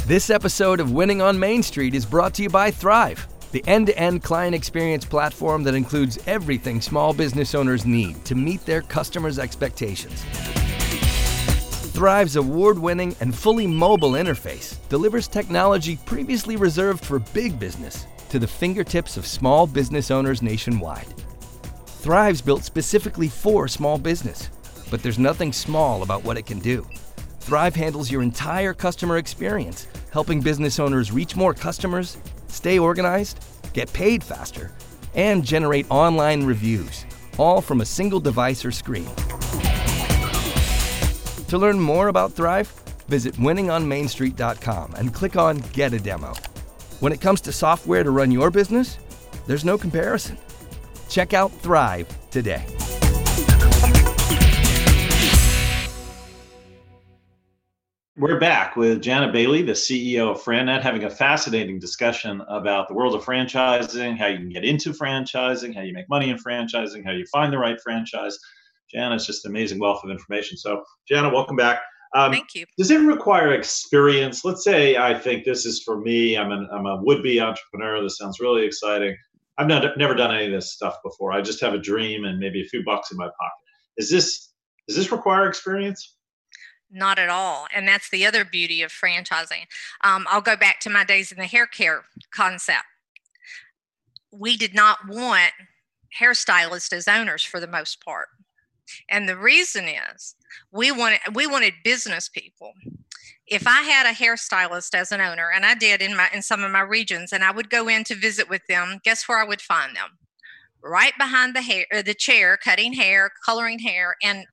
This 0.07 0.31
episode 0.31 0.79
of 0.79 0.91
Winning 0.91 1.21
on 1.21 1.37
Main 1.37 1.61
Street 1.61 1.93
is 1.93 2.05
brought 2.05 2.33
to 2.35 2.43
you 2.43 2.49
by 2.49 2.71
Thrive, 2.71 3.27
the 3.51 3.63
end 3.67 3.87
to 3.87 3.97
end 3.99 4.23
client 4.23 4.55
experience 4.55 5.05
platform 5.05 5.61
that 5.63 5.75
includes 5.75 6.17
everything 6.25 6.81
small 6.81 7.13
business 7.13 7.53
owners 7.53 7.85
need 7.85 8.25
to 8.25 8.33
meet 8.33 8.65
their 8.65 8.81
customers' 8.81 9.37
expectations. 9.37 10.25
Thrive's 11.97 12.35
award 12.35 12.77
winning 12.77 13.15
and 13.21 13.33
fully 13.33 13.65
mobile 13.65 14.11
interface 14.11 14.77
delivers 14.87 15.27
technology 15.27 15.97
previously 16.05 16.55
reserved 16.55 17.03
for 17.03 17.17
big 17.17 17.59
business 17.59 18.05
to 18.29 18.37
the 18.37 18.45
fingertips 18.45 19.17
of 19.17 19.25
small 19.25 19.65
business 19.65 20.11
owners 20.11 20.43
nationwide. 20.43 21.11
Thrive's 21.87 22.39
built 22.39 22.63
specifically 22.63 23.27
for 23.27 23.67
small 23.67 23.97
business, 23.97 24.51
but 24.91 25.01
there's 25.01 25.17
nothing 25.17 25.51
small 25.51 26.03
about 26.03 26.23
what 26.23 26.37
it 26.37 26.45
can 26.45 26.59
do. 26.59 26.85
Thrive 27.39 27.75
handles 27.75 28.11
your 28.11 28.21
entire 28.21 28.75
customer 28.75 29.17
experience, 29.17 29.87
helping 30.11 30.39
business 30.39 30.79
owners 30.79 31.11
reach 31.11 31.35
more 31.35 31.55
customers, 31.55 32.19
stay 32.47 32.77
organized, 32.77 33.43
get 33.73 33.91
paid 33.91 34.23
faster, 34.23 34.71
and 35.15 35.43
generate 35.43 35.89
online 35.89 36.45
reviews, 36.45 37.07
all 37.39 37.59
from 37.59 37.81
a 37.81 37.85
single 37.85 38.19
device 38.19 38.63
or 38.63 38.71
screen. 38.71 39.09
To 41.47 41.57
learn 41.57 41.79
more 41.79 42.09
about 42.09 42.33
Thrive, 42.33 42.67
visit 43.07 43.35
winningonmainstreet.com 43.35 44.95
and 44.95 45.13
click 45.13 45.37
on 45.37 45.59
Get 45.71 45.93
a 45.93 45.99
Demo. 45.99 46.33
When 46.99 47.13
it 47.13 47.21
comes 47.21 47.39
to 47.41 47.53
software 47.53 48.03
to 48.03 48.11
run 48.11 48.31
your 48.31 48.51
business, 48.51 48.97
there's 49.45 49.63
no 49.63 49.77
comparison. 49.77 50.37
Check 51.07 51.33
out 51.33 51.53
Thrive 51.53 52.05
today. 52.31 52.65
We're 58.17 58.39
back 58.39 58.75
with 58.75 59.01
Jana 59.01 59.31
Bailey, 59.31 59.61
the 59.61 59.73
CEO 59.73 60.31
of 60.31 60.43
FranNet, 60.43 60.81
having 60.81 61.03
a 61.05 61.09
fascinating 61.09 61.79
discussion 61.79 62.41
about 62.49 62.89
the 62.89 62.93
world 62.93 63.15
of 63.15 63.23
franchising, 63.23 64.17
how 64.17 64.25
you 64.25 64.37
can 64.37 64.49
get 64.49 64.65
into 64.65 64.91
franchising, 64.91 65.73
how 65.73 65.81
you 65.81 65.93
make 65.93 66.09
money 66.09 66.29
in 66.29 66.37
franchising, 66.37 67.05
how 67.05 67.11
you 67.11 67.25
find 67.27 67.53
the 67.53 67.57
right 67.57 67.79
franchise. 67.79 68.37
Jana 68.91 69.15
is 69.15 69.25
just 69.25 69.45
an 69.45 69.51
amazing 69.51 69.79
wealth 69.79 70.03
of 70.03 70.09
information. 70.09 70.57
So, 70.57 70.83
Jana, 71.07 71.29
welcome 71.29 71.55
back. 71.55 71.81
Um, 72.15 72.31
Thank 72.31 72.55
you. 72.55 72.65
Does 72.77 72.89
it 72.89 73.01
require 73.01 73.53
experience? 73.53 74.45
Let's 74.45 74.63
say 74.63 74.95
I 74.95 75.17
think 75.17 75.43
this 75.43 75.65
is 75.65 75.83
for 75.83 75.99
me. 75.99 76.37
I'm, 76.37 76.51
an, 76.51 76.67
I'm 76.71 76.85
a 76.85 77.01
would-be 77.03 77.41
entrepreneur. 77.41 78.01
This 78.01 78.17
sounds 78.17 78.39
really 78.39 78.65
exciting. 78.65 79.15
I've 79.57 79.67
not, 79.67 79.97
never 79.97 80.13
done 80.13 80.33
any 80.33 80.45
of 80.45 80.51
this 80.51 80.73
stuff 80.73 80.97
before. 81.03 81.31
I 81.31 81.41
just 81.41 81.59
have 81.61 81.73
a 81.73 81.79
dream 81.79 82.25
and 82.25 82.39
maybe 82.39 82.61
a 82.61 82.65
few 82.65 82.83
bucks 82.83 83.11
in 83.11 83.17
my 83.17 83.25
pocket. 83.25 83.57
Is 83.97 84.09
this 84.09 84.53
does 84.87 84.95
this 84.95 85.11
require 85.11 85.47
experience? 85.47 86.15
Not 86.89 87.19
at 87.19 87.29
all. 87.29 87.67
And 87.75 87.87
that's 87.87 88.09
the 88.09 88.25
other 88.25 88.45
beauty 88.45 88.81
of 88.81 88.91
franchising. 88.91 89.65
Um, 90.01 90.25
I'll 90.29 90.41
go 90.41 90.55
back 90.55 90.79
to 90.81 90.89
my 90.89 91.03
days 91.03 91.31
in 91.31 91.37
the 91.37 91.45
hair 91.45 91.67
care 91.67 92.05
concept. 92.31 92.85
We 94.31 94.55
did 94.55 94.73
not 94.73 94.99
want 95.07 95.51
hairstylists 96.21 96.93
as 96.93 97.07
owners 97.07 97.43
for 97.43 97.59
the 97.59 97.67
most 97.67 98.03
part. 98.03 98.29
And 99.09 99.27
the 99.27 99.37
reason 99.37 99.85
is 99.85 100.35
we 100.71 100.91
wanted 100.91 101.19
we 101.33 101.47
wanted 101.47 101.73
business 101.83 102.29
people. 102.29 102.73
If 103.45 103.65
I 103.65 103.81
had 103.81 104.05
a 104.05 104.15
hairstylist 104.15 104.93
as 104.93 105.11
an 105.11 105.21
owner, 105.21 105.49
and 105.53 105.65
I 105.65 105.75
did 105.75 106.01
in 106.01 106.15
my 106.15 106.29
in 106.33 106.41
some 106.41 106.63
of 106.63 106.71
my 106.71 106.81
regions, 106.81 107.31
and 107.31 107.43
I 107.43 107.51
would 107.51 107.69
go 107.69 107.87
in 107.87 108.03
to 108.05 108.15
visit 108.15 108.49
with 108.49 108.65
them, 108.67 108.99
guess 109.03 109.27
where 109.27 109.39
I 109.39 109.47
would 109.47 109.61
find 109.61 109.95
them? 109.95 110.17
Right 110.83 111.13
behind 111.17 111.55
the 111.55 111.61
hair, 111.61 111.85
uh, 111.93 112.01
the 112.01 112.13
chair, 112.13 112.57
cutting 112.57 112.93
hair, 112.93 113.31
coloring 113.45 113.79
hair, 113.79 114.15
and 114.23 114.45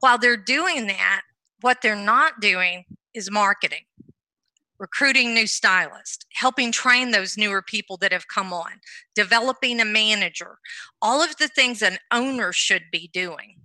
while 0.00 0.18
they're 0.18 0.36
doing 0.36 0.86
that, 0.88 1.22
what 1.60 1.82
they're 1.82 1.96
not 1.96 2.40
doing 2.40 2.84
is 3.14 3.30
marketing 3.30 3.84
recruiting 4.82 5.32
new 5.32 5.46
stylists, 5.46 6.26
helping 6.32 6.72
train 6.72 7.12
those 7.12 7.38
newer 7.38 7.62
people 7.62 7.96
that 7.96 8.10
have 8.10 8.26
come 8.26 8.52
on, 8.52 8.72
developing 9.14 9.80
a 9.80 9.84
manager, 9.84 10.58
all 11.00 11.22
of 11.22 11.36
the 11.36 11.46
things 11.46 11.82
an 11.82 11.98
owner 12.10 12.52
should 12.52 12.82
be 12.90 13.08
doing. 13.12 13.61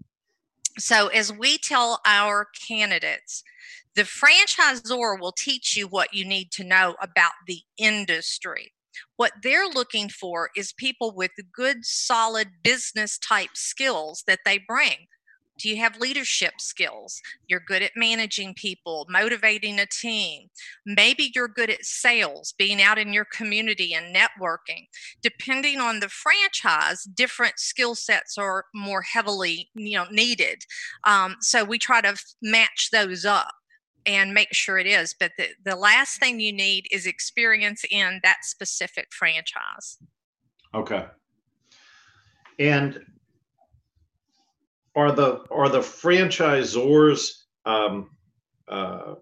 So, 0.80 1.08
as 1.08 1.34
we 1.34 1.58
tell 1.58 2.02
our 2.06 2.48
candidates, 2.68 3.44
the 3.96 4.04
franchisor 4.04 5.20
will 5.20 5.32
teach 5.32 5.76
you 5.76 5.88
what 5.88 6.14
you 6.14 6.24
need 6.24 6.52
to 6.52 6.64
know 6.64 6.96
about 7.02 7.32
the 7.48 7.62
industry. 7.78 8.74
What 9.16 9.32
they're 9.42 9.68
looking 9.68 10.10
for 10.10 10.50
is 10.56 10.74
people 10.74 11.14
with 11.16 11.32
good, 11.52 11.84
solid 11.84 12.50
business 12.64 13.18
type 13.18 13.52
skills 13.56 14.24
that 14.28 14.40
they 14.46 14.60
bring. 14.60 15.08
Do 15.58 15.70
you 15.70 15.78
have 15.78 16.00
leadership 16.00 16.54
skills? 16.60 17.22
You're 17.48 17.60
good 17.60 17.82
at 17.82 17.92
managing 17.96 18.54
people, 18.54 19.06
motivating 19.10 19.80
a 19.80 19.86
team. 19.86 20.50
Maybe 20.86 21.32
you're 21.34 21.48
good 21.48 21.70
at 21.70 21.86
sales, 21.86 22.54
being 22.58 22.82
out 22.82 22.98
in 22.98 23.14
your 23.14 23.26
community 23.26 23.94
and 23.94 24.16
networking. 24.16 24.88
Depending 25.22 25.80
on 25.80 26.00
the 26.00 26.10
franchise, 26.10 27.04
different 27.04 27.60
skill 27.60 27.96
sets 27.96 28.38
are 28.38 28.66
more 28.74 29.02
heavily 29.02 29.70
you 29.76 29.98
know, 29.98 30.06
needed. 30.12 30.64
Um, 31.04 31.38
so 31.42 31.64
we 31.64 31.78
try 31.78 32.02
to 32.02 32.16
match 32.42 32.90
those 32.92 33.26
up 33.26 33.54
and 34.06 34.34
make 34.34 34.54
sure 34.54 34.78
it 34.78 34.88
is. 34.88 35.14
But 35.20 35.34
the, 35.38 35.50
the 35.64 35.76
last 35.76 36.20
thing 36.20 36.40
you 36.40 36.54
need 36.54 36.88
is 36.92 37.06
experience 37.06 37.84
in 37.90 38.22
that 38.24 38.38
specific 38.44 39.08
franchise. 39.12 39.98
Okay. 40.74 41.06
And 42.60 43.00
are 44.98 45.12
the 45.12 45.44
are 45.52 45.70
the 45.70 45.80
franchisors 45.80 47.30
um, 47.66 48.10
uh, 48.68 49.14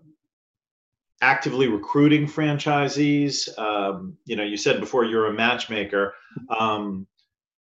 actively 1.22 1.68
recruiting 1.68 2.26
franchisees? 2.26 3.50
Um, 3.60 4.18
you 4.26 4.38
know, 4.38 4.44
you 4.44 4.56
said 4.56 4.80
before 4.80 5.04
you're 5.04 5.28
a 5.28 5.34
matchmaker. 5.34 6.14
Um, 6.58 7.06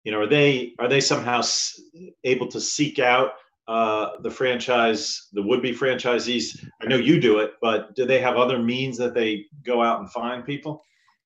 you 0.05 0.13
know, 0.13 0.21
are 0.21 0.29
they 0.29 0.75
are 0.79 0.89
they 0.89 1.01
somehow 1.01 1.43
able 2.23 2.47
to 2.49 2.61
seek 2.61 3.01
out 3.01 3.33
uh, 3.67 4.11
the 4.23 4.31
franchise, 4.31 5.29
the 5.33 5.43
would-be 5.43 5.73
franchisees? 5.73 6.65
I 6.81 6.87
know 6.87 6.97
you 6.97 7.21
do 7.21 7.41
it, 7.41 7.55
but 7.61 7.97
do 7.97 8.07
they 8.07 8.21
have 8.21 8.37
other 8.37 8.63
means 8.63 8.97
that 8.99 9.13
they 9.13 9.47
go 9.65 9.83
out 9.83 9.99
and 9.99 10.11
find 10.11 10.45
people? 10.45 10.85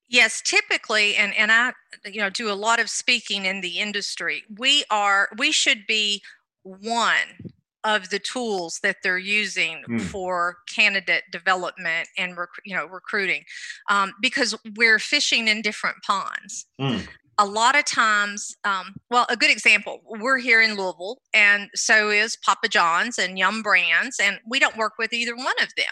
Yes, 0.09 0.41
typically, 0.41 1.15
and 1.15 1.35
and 1.35 1.51
I, 1.51 1.73
you 2.03 2.19
know, 2.19 2.31
do 2.31 2.51
a 2.51 2.53
lot 2.53 2.79
of 2.79 2.89
speaking 2.89 3.45
in 3.45 3.61
the 3.61 3.79
industry. 3.79 4.43
We 4.57 4.83
are 4.89 5.29
we 5.37 5.51
should 5.51 5.85
be 5.87 6.23
one 6.63 7.51
of 7.83 8.09
the 8.09 8.19
tools 8.19 8.79
that 8.81 8.97
they're 9.03 9.17
using 9.17 9.83
mm. 9.89 9.99
for 9.99 10.57
candidate 10.73 11.23
development 11.31 12.07
and 12.17 12.37
rec- 12.37 12.49
you 12.63 12.75
know 12.75 12.85
recruiting 12.85 13.43
um, 13.89 14.13
because 14.21 14.55
we're 14.75 14.99
fishing 14.99 15.47
in 15.47 15.61
different 15.61 15.97
ponds 16.03 16.65
mm 16.79 17.05
a 17.37 17.45
lot 17.45 17.77
of 17.77 17.85
times, 17.85 18.55
um, 18.63 18.95
well, 19.09 19.25
a 19.29 19.35
good 19.35 19.51
example, 19.51 20.01
we're 20.05 20.37
here 20.37 20.61
in 20.61 20.75
Louisville, 20.75 21.19
and 21.33 21.69
so 21.73 22.09
is 22.09 22.37
Papa 22.45 22.67
John's 22.67 23.17
and 23.17 23.37
Yum 23.39 23.61
Brands, 23.61 24.19
and 24.21 24.39
we 24.47 24.59
don't 24.59 24.77
work 24.77 24.93
with 24.99 25.13
either 25.13 25.35
one 25.35 25.55
of 25.61 25.69
them. 25.75 25.85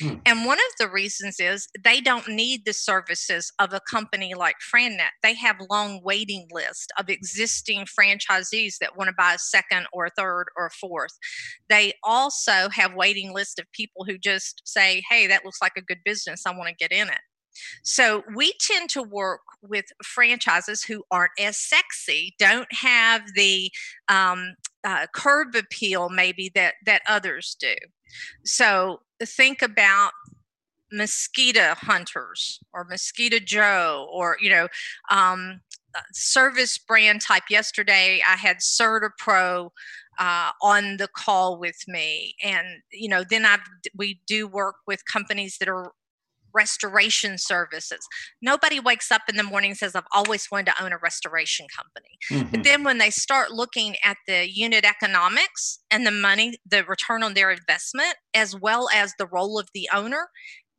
Hmm. 0.00 0.18
And 0.24 0.46
one 0.46 0.58
of 0.58 0.74
the 0.78 0.90
reasons 0.90 1.36
is 1.38 1.68
they 1.82 2.00
don't 2.00 2.28
need 2.28 2.64
the 2.64 2.72
services 2.72 3.52
of 3.58 3.72
a 3.72 3.80
company 3.80 4.34
like 4.34 4.56
FranNet. 4.74 5.10
They 5.22 5.34
have 5.34 5.56
long 5.70 6.00
waiting 6.02 6.48
list 6.50 6.92
of 6.98 7.08
existing 7.08 7.86
franchisees 7.86 8.78
that 8.80 8.96
want 8.96 9.08
to 9.08 9.14
buy 9.16 9.34
a 9.34 9.38
second 9.38 9.86
or 9.92 10.06
a 10.06 10.10
third 10.16 10.46
or 10.56 10.66
a 10.66 10.70
fourth. 10.70 11.12
They 11.68 11.94
also 12.02 12.68
have 12.70 12.94
waiting 12.94 13.34
list 13.34 13.58
of 13.58 13.70
people 13.72 14.04
who 14.04 14.18
just 14.18 14.62
say, 14.64 15.02
"Hey, 15.08 15.26
that 15.26 15.44
looks 15.44 15.60
like 15.60 15.76
a 15.76 15.82
good 15.82 16.00
business. 16.04 16.42
I 16.46 16.52
want 16.52 16.68
to 16.68 16.74
get 16.74 16.92
in 16.92 17.08
it." 17.08 17.20
So 17.82 18.22
we 18.34 18.52
tend 18.60 18.90
to 18.90 19.02
work 19.02 19.40
with 19.62 19.86
franchises 20.04 20.82
who 20.82 21.04
aren't 21.10 21.32
as 21.38 21.56
sexy, 21.56 22.34
don't 22.38 22.72
have 22.72 23.22
the 23.34 23.70
um, 24.08 24.54
uh, 24.84 25.06
curb 25.12 25.54
appeal 25.54 26.08
maybe 26.08 26.50
that 26.54 26.74
that 26.84 27.02
others 27.08 27.56
do. 27.58 27.74
So 28.44 29.00
think 29.24 29.62
about 29.62 30.12
mosquito 30.92 31.74
hunters 31.76 32.60
or 32.72 32.84
mosquito 32.84 33.38
joe 33.40 34.08
or 34.12 34.36
you 34.40 34.48
know 34.48 34.68
um, 35.10 35.60
uh, 35.96 36.00
service 36.12 36.78
brand 36.78 37.20
type 37.20 37.42
yesterday 37.50 38.22
i 38.26 38.36
had 38.36 38.58
CertaPro 38.58 39.70
uh, 40.18 40.50
on 40.62 40.96
the 40.98 41.08
call 41.08 41.58
with 41.58 41.76
me 41.88 42.34
and 42.42 42.66
you 42.92 43.08
know 43.08 43.24
then 43.28 43.44
i 43.44 43.58
we 43.96 44.20
do 44.28 44.46
work 44.46 44.76
with 44.86 45.00
companies 45.10 45.56
that 45.58 45.68
are 45.68 45.92
restoration 46.56 47.36
services. 47.38 48.00
Nobody 48.40 48.80
wakes 48.80 49.12
up 49.12 49.22
in 49.28 49.36
the 49.36 49.42
morning 49.42 49.72
and 49.72 49.78
says, 49.78 49.94
I've 49.94 50.04
always 50.12 50.48
wanted 50.50 50.72
to 50.72 50.82
own 50.82 50.92
a 50.92 50.98
restoration 50.98 51.66
company. 51.74 52.18
Mm-hmm. 52.30 52.50
But 52.50 52.64
then 52.64 52.82
when 52.82 52.98
they 52.98 53.10
start 53.10 53.50
looking 53.50 53.96
at 54.02 54.16
the 54.26 54.50
unit 54.50 54.84
economics 54.84 55.80
and 55.90 56.06
the 56.06 56.10
money, 56.10 56.54
the 56.68 56.84
return 56.84 57.22
on 57.22 57.34
their 57.34 57.50
investment, 57.50 58.14
as 58.34 58.56
well 58.58 58.88
as 58.94 59.12
the 59.18 59.26
role 59.26 59.58
of 59.58 59.68
the 59.74 59.88
owner, 59.92 60.28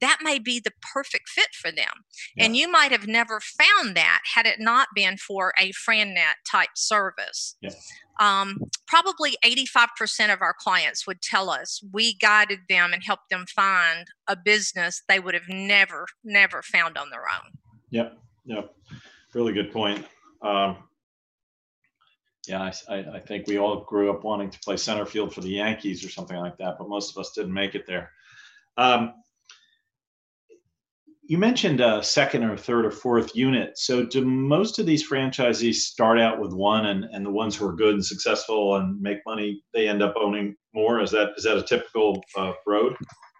that 0.02 0.20
may 0.22 0.40
be 0.40 0.60
the 0.60 0.72
perfect 0.94 1.30
fit 1.30 1.50
for 1.54 1.72
them. 1.72 2.04
Yeah. 2.36 2.46
And 2.46 2.56
you 2.56 2.72
might 2.72 2.92
have 2.92 3.08
never 3.08 3.40
found 3.40 3.96
that 3.96 4.22
had 4.36 4.46
it 4.46 4.60
not 4.60 4.90
been 4.96 5.18
for 5.18 5.54
a 5.60 5.72
FranNet 5.72 6.36
type 6.50 6.70
service. 6.76 7.56
Yeah. 7.62 7.72
Um, 8.20 8.58
probably 8.88 9.38
85% 9.46 10.34
of 10.34 10.42
our 10.42 10.56
clients 10.60 11.06
would 11.06 11.22
tell 11.22 11.50
us 11.50 11.82
we 11.92 12.16
guided 12.16 12.60
them 12.68 12.94
and 12.94 13.04
helped 13.04 13.30
them 13.30 13.46
find 13.48 14.08
a 14.28 14.36
business 14.36 15.04
they 15.08 15.20
would 15.20 15.36
have 15.36 15.48
never, 15.48 16.08
never 16.24 16.62
found 16.64 16.98
on 16.98 17.10
their 17.12 17.22
own. 17.22 17.52
Yep, 17.92 18.18
yep. 18.46 18.74
Really 19.34 19.54
good 19.54 19.72
point. 19.72 20.06
Um, 20.42 20.78
yeah, 22.48 22.72
I, 22.90 22.96
I, 22.96 23.20
think 23.20 23.46
we 23.48 23.58
all 23.58 23.82
grew 23.82 24.10
up 24.10 24.24
wanting 24.24 24.50
to 24.50 24.60
play 24.60 24.78
center 24.78 25.06
field 25.06 25.34
for 25.34 25.42
the 25.42 25.50
Yankees 25.50 26.06
or 26.06 26.10
something 26.10 26.38
like 26.38 26.58
that, 26.58 26.78
but 26.80 26.88
most 26.88 27.12
of 27.12 27.20
us 27.20 27.32
didn't 27.32 27.54
make 27.54 27.76
it 27.76 27.86
there. 27.86 28.12
Um, 28.78 29.14
you 31.28 31.38
mentioned 31.38 31.82
a 31.82 32.02
second 32.02 32.44
or 32.44 32.56
third 32.56 32.86
or 32.86 32.92
fourth 32.92 33.36
unit. 33.36 33.78
So, 33.78 34.06
do 34.06 34.24
most 34.24 34.80
of 34.80 34.86
these 34.86 35.08
franchisees 35.08 35.76
start 35.76 36.20
out 36.20 36.40
with 36.40 36.54
one, 36.54 36.86
and, 36.86 37.04
and 37.06 37.26
the 37.26 37.32
ones 37.32 37.56
who 37.56 37.68
are 37.68 37.76
good 37.76 37.96
and 37.96 38.06
successful 38.06 38.78
and 38.78 39.00
make 39.02 39.20
money, 39.26 39.62
they 39.74 39.88
end 39.88 40.02
up 40.02 40.16
owning 40.18 40.56
more? 40.74 41.02
Is 41.02 41.12
that 41.12 41.32
is 41.38 41.44
that 41.44 41.58
a 41.58 41.64
typical 41.64 42.24
uh, 42.38 42.54
road? 42.66 42.96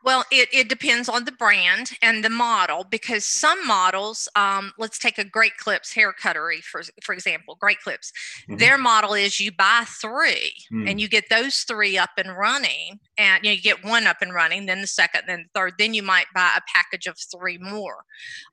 Well, 0.08 0.24
it, 0.32 0.48
it 0.54 0.70
depends 0.70 1.10
on 1.10 1.26
the 1.26 1.34
brand 1.34 1.92
and 2.02 2.24
the 2.24 2.30
model 2.30 2.86
because 2.90 3.26
some 3.26 3.68
models, 3.68 4.30
um, 4.38 4.72
let's 4.78 4.98
take 4.98 5.18
a 5.18 5.26
Great 5.26 5.58
Clips 5.58 5.94
hair 5.94 6.14
cuttery 6.14 6.62
for 6.62 6.82
for 7.04 7.12
example. 7.12 7.58
Great 7.60 7.82
Clips, 7.82 8.14
mm-hmm. 8.44 8.56
their 8.56 8.78
model 8.78 9.16
is 9.16 9.42
you 9.42 9.52
buy 9.52 9.84
three 9.86 10.54
mm. 10.72 10.90
and 10.90 11.02
you 11.02 11.10
get 11.10 11.26
those 11.30 11.58
three 11.58 11.98
up 11.98 12.12
and 12.18 12.38
running, 12.38 13.02
and 13.18 13.44
you, 13.44 13.50
know, 13.50 13.56
you 13.56 13.62
get 13.62 13.84
one 13.84 14.08
up 14.08 14.22
and 14.22 14.34
running, 14.34 14.66
then 14.66 14.80
the 14.80 14.88
second, 14.88 15.24
then 15.28 15.48
the 15.54 15.60
third, 15.60 15.74
then 15.78 15.94
you 15.94 16.04
might 16.04 16.28
buy 16.34 16.52
a 16.56 16.62
package 16.74 17.06
of 17.06 17.18
three 17.18 17.58
more. 17.58 18.06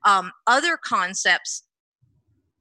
Um, 0.05 0.33
other 0.49 0.77
concepts 0.77 1.63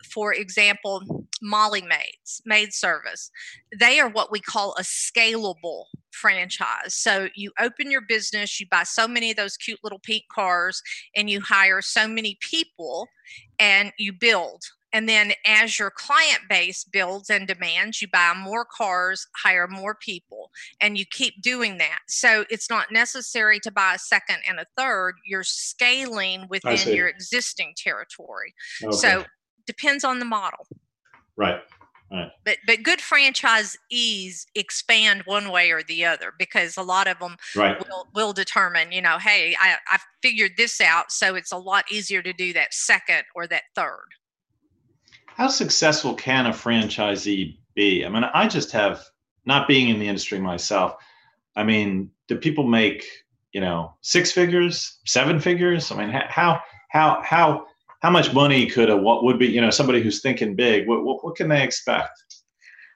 for 0.05 0.33
example, 0.33 1.27
Molly 1.41 1.81
Maids, 1.81 2.41
maid 2.45 2.73
service, 2.73 3.29
they 3.77 3.99
are 3.99 4.09
what 4.09 4.31
we 4.31 4.39
call 4.39 4.75
a 4.77 4.83
scalable 4.83 5.85
franchise. 6.11 6.93
So 6.93 7.27
you 7.35 7.51
open 7.59 7.91
your 7.91 8.01
business, 8.01 8.59
you 8.59 8.67
buy 8.69 8.83
so 8.83 9.07
many 9.07 9.31
of 9.31 9.37
those 9.37 9.57
cute 9.57 9.79
little 9.83 9.99
pink 9.99 10.23
cars, 10.31 10.81
and 11.15 11.29
you 11.29 11.41
hire 11.41 11.81
so 11.81 12.07
many 12.07 12.37
people 12.41 13.07
and 13.59 13.91
you 13.97 14.13
build. 14.13 14.61
And 14.93 15.09
then 15.09 15.33
as 15.45 15.79
your 15.79 15.89
client 15.89 16.41
base 16.47 16.83
builds 16.83 17.31
and 17.31 17.47
demands, 17.47 17.99
you 17.99 18.07
buy 18.07 18.33
more 18.37 18.63
cars, 18.63 19.27
hire 19.43 19.67
more 19.67 19.95
people, 19.95 20.51
and 20.79 20.99
you 20.99 21.05
keep 21.09 21.41
doing 21.41 21.79
that. 21.79 21.99
So 22.07 22.45
it's 22.51 22.69
not 22.69 22.91
necessary 22.91 23.59
to 23.61 23.71
buy 23.71 23.95
a 23.95 23.99
second 23.99 24.37
and 24.47 24.59
a 24.59 24.67
third. 24.77 25.15
You're 25.25 25.43
scaling 25.43 26.45
within 26.47 26.95
your 26.95 27.07
existing 27.07 27.73
territory. 27.75 28.53
Okay. 28.83 28.95
So 28.95 29.25
depends 29.65 30.03
on 30.03 30.19
the 30.19 30.25
model. 30.25 30.67
Right. 31.35 31.61
Right. 32.13 32.29
But 32.45 32.57
but 32.67 32.83
good 32.83 32.99
franchisees 32.99 34.45
expand 34.53 35.23
one 35.25 35.49
way 35.49 35.71
or 35.71 35.81
the 35.81 36.05
other 36.05 36.31
because 36.37 36.77
a 36.77 36.83
lot 36.83 37.07
of 37.07 37.17
them 37.17 37.37
right. 37.55 37.79
will, 37.79 38.07
will 38.13 38.33
determine, 38.33 38.91
you 38.91 39.01
know, 39.01 39.17
hey, 39.17 39.55
I, 39.59 39.77
I 39.87 39.97
figured 40.21 40.51
this 40.55 40.79
out, 40.79 41.11
so 41.11 41.33
it's 41.33 41.51
a 41.51 41.57
lot 41.57 41.91
easier 41.91 42.21
to 42.21 42.31
do 42.31 42.53
that 42.53 42.71
second 42.71 43.23
or 43.33 43.47
that 43.47 43.63
third. 43.75 44.05
How 45.25 45.47
successful 45.47 46.13
can 46.13 46.45
a 46.45 46.51
franchisee 46.51 47.57
be? 47.73 48.05
I 48.05 48.09
mean, 48.09 48.25
I 48.25 48.47
just 48.47 48.71
have 48.73 49.03
not 49.45 49.67
being 49.67 49.89
in 49.89 49.97
the 49.97 50.07
industry 50.07 50.37
myself. 50.37 50.95
I 51.55 51.63
mean, 51.63 52.11
do 52.27 52.35
people 52.35 52.65
make 52.67 53.05
you 53.53 53.61
know 53.61 53.95
six 54.01 54.31
figures, 54.31 54.99
seven 55.05 55.39
figures? 55.39 55.91
I 55.91 55.97
mean, 55.97 56.09
how 56.09 56.61
how 56.89 57.21
how 57.23 57.65
how 58.03 58.09
much 58.09 58.33
money 58.33 58.67
could 58.67 58.89
a 58.89 58.95
what 58.95 59.23
would 59.23 59.39
be 59.39 59.47
you 59.47 59.61
know 59.61 59.69
somebody 59.69 60.01
who's 60.01 60.21
thinking 60.21 60.55
big 60.55 60.87
what 60.87 61.03
what, 61.03 61.23
what 61.23 61.35
can 61.35 61.49
they 61.49 61.63
expect 61.63 62.23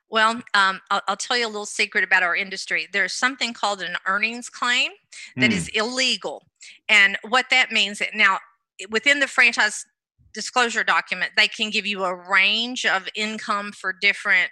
well, 0.09 0.41
um, 0.53 0.79
I'll, 0.89 1.01
I'll, 1.09 1.17
tell 1.17 1.37
you 1.37 1.45
a 1.45 1.49
little 1.49 1.65
secret 1.65 2.01
about 2.01 2.23
our 2.23 2.33
industry. 2.33 2.87
There's 2.93 3.11
something 3.11 3.53
called 3.53 3.81
an 3.81 3.97
earnings 4.05 4.49
claim 4.49 4.91
that 5.35 5.51
mm. 5.51 5.53
is 5.53 5.67
illegal. 5.69 6.43
And 6.87 7.17
what 7.27 7.47
that 7.49 7.73
means 7.73 8.01
now, 8.13 8.39
within 8.89 9.19
the 9.19 9.27
franchise 9.27 9.85
disclosure 10.33 10.85
document, 10.85 11.31
they 11.35 11.49
can 11.49 11.69
give 11.71 11.85
you 11.85 12.05
a 12.05 12.15
range 12.15 12.85
of 12.85 13.09
income 13.15 13.73
for 13.73 13.91
different 13.91 14.49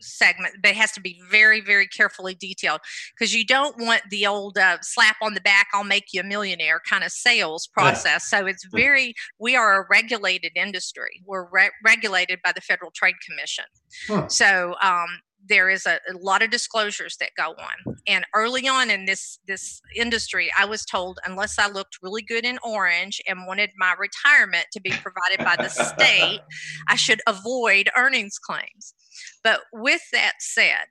segment 0.00 0.54
but 0.62 0.70
it 0.70 0.76
has 0.76 0.92
to 0.92 1.00
be 1.00 1.20
very 1.30 1.60
very 1.60 1.86
carefully 1.86 2.34
detailed 2.34 2.80
because 3.16 3.34
you 3.34 3.44
don't 3.44 3.78
want 3.78 4.02
the 4.10 4.26
old 4.26 4.56
uh, 4.58 4.78
slap 4.82 5.16
on 5.22 5.34
the 5.34 5.40
back 5.40 5.68
i'll 5.72 5.84
make 5.84 6.12
you 6.12 6.20
a 6.20 6.24
millionaire 6.24 6.80
kind 6.88 7.04
of 7.04 7.10
sales 7.10 7.66
process 7.66 8.28
yeah. 8.32 8.40
so 8.40 8.46
it's 8.46 8.64
very 8.66 9.14
we 9.38 9.56
are 9.56 9.82
a 9.82 9.86
regulated 9.90 10.52
industry 10.54 11.22
we're 11.26 11.48
re- 11.50 11.70
regulated 11.84 12.38
by 12.44 12.52
the 12.52 12.60
federal 12.60 12.90
trade 12.90 13.16
commission 13.26 13.64
huh. 14.06 14.28
so 14.28 14.74
um, 14.82 15.08
there 15.48 15.70
is 15.70 15.86
a, 15.86 15.98
a, 16.10 16.16
lot 16.18 16.42
of 16.42 16.50
disclosures 16.50 17.16
that 17.18 17.30
go 17.36 17.50
on. 17.50 17.96
And 18.06 18.24
early 18.34 18.68
on 18.68 18.90
in 18.90 19.04
this 19.04 19.38
this 19.46 19.80
industry 19.94 20.50
i 20.58 20.64
was 20.64 20.84
told 20.84 21.18
unless 21.24 21.58
i 21.58 21.68
looked 21.68 21.98
really 22.02 22.22
good 22.22 22.44
in 22.44 22.58
orange 22.62 23.20
and 23.26 23.46
wanted 23.46 23.70
my 23.76 23.94
retirement 23.98 24.66
to 24.72 24.80
be 24.80 24.90
provided 24.90 25.38
by 25.38 25.56
the 25.56 25.68
state 25.68 26.40
i 26.88 26.96
should 26.96 27.20
avoid 27.26 27.90
earnings 27.96 28.38
claims. 28.38 28.94
But 29.42 29.60
with 29.72 30.02
that 30.12 30.34
said 30.40 30.86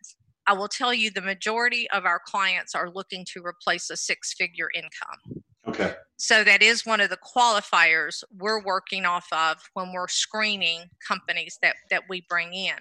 i 0.47 0.53
will 0.53 0.67
tell 0.67 0.93
you 0.93 1.11
the 1.11 1.21
majority 1.21 1.89
of 1.91 2.05
our 2.05 2.21
clients 2.25 2.73
are 2.75 2.89
looking 2.89 3.25
to 3.33 3.43
replace 3.45 3.89
a 3.89 3.97
six 3.97 4.33
figure 4.33 4.69
income. 4.73 5.43
Okay. 5.67 5.95
So 6.17 6.43
that 6.43 6.63
is 6.63 6.85
one 6.85 7.01
of 7.01 7.09
the 7.09 7.17
qualifiers 7.17 8.23
we're 8.35 8.63
working 8.63 9.05
off 9.05 9.27
of 9.31 9.57
when 9.73 9.91
we're 9.91 10.07
screening 10.07 10.85
companies 11.05 11.59
that 11.61 11.75
that 11.89 12.03
we 12.09 12.25
bring 12.27 12.53
in 12.53 12.77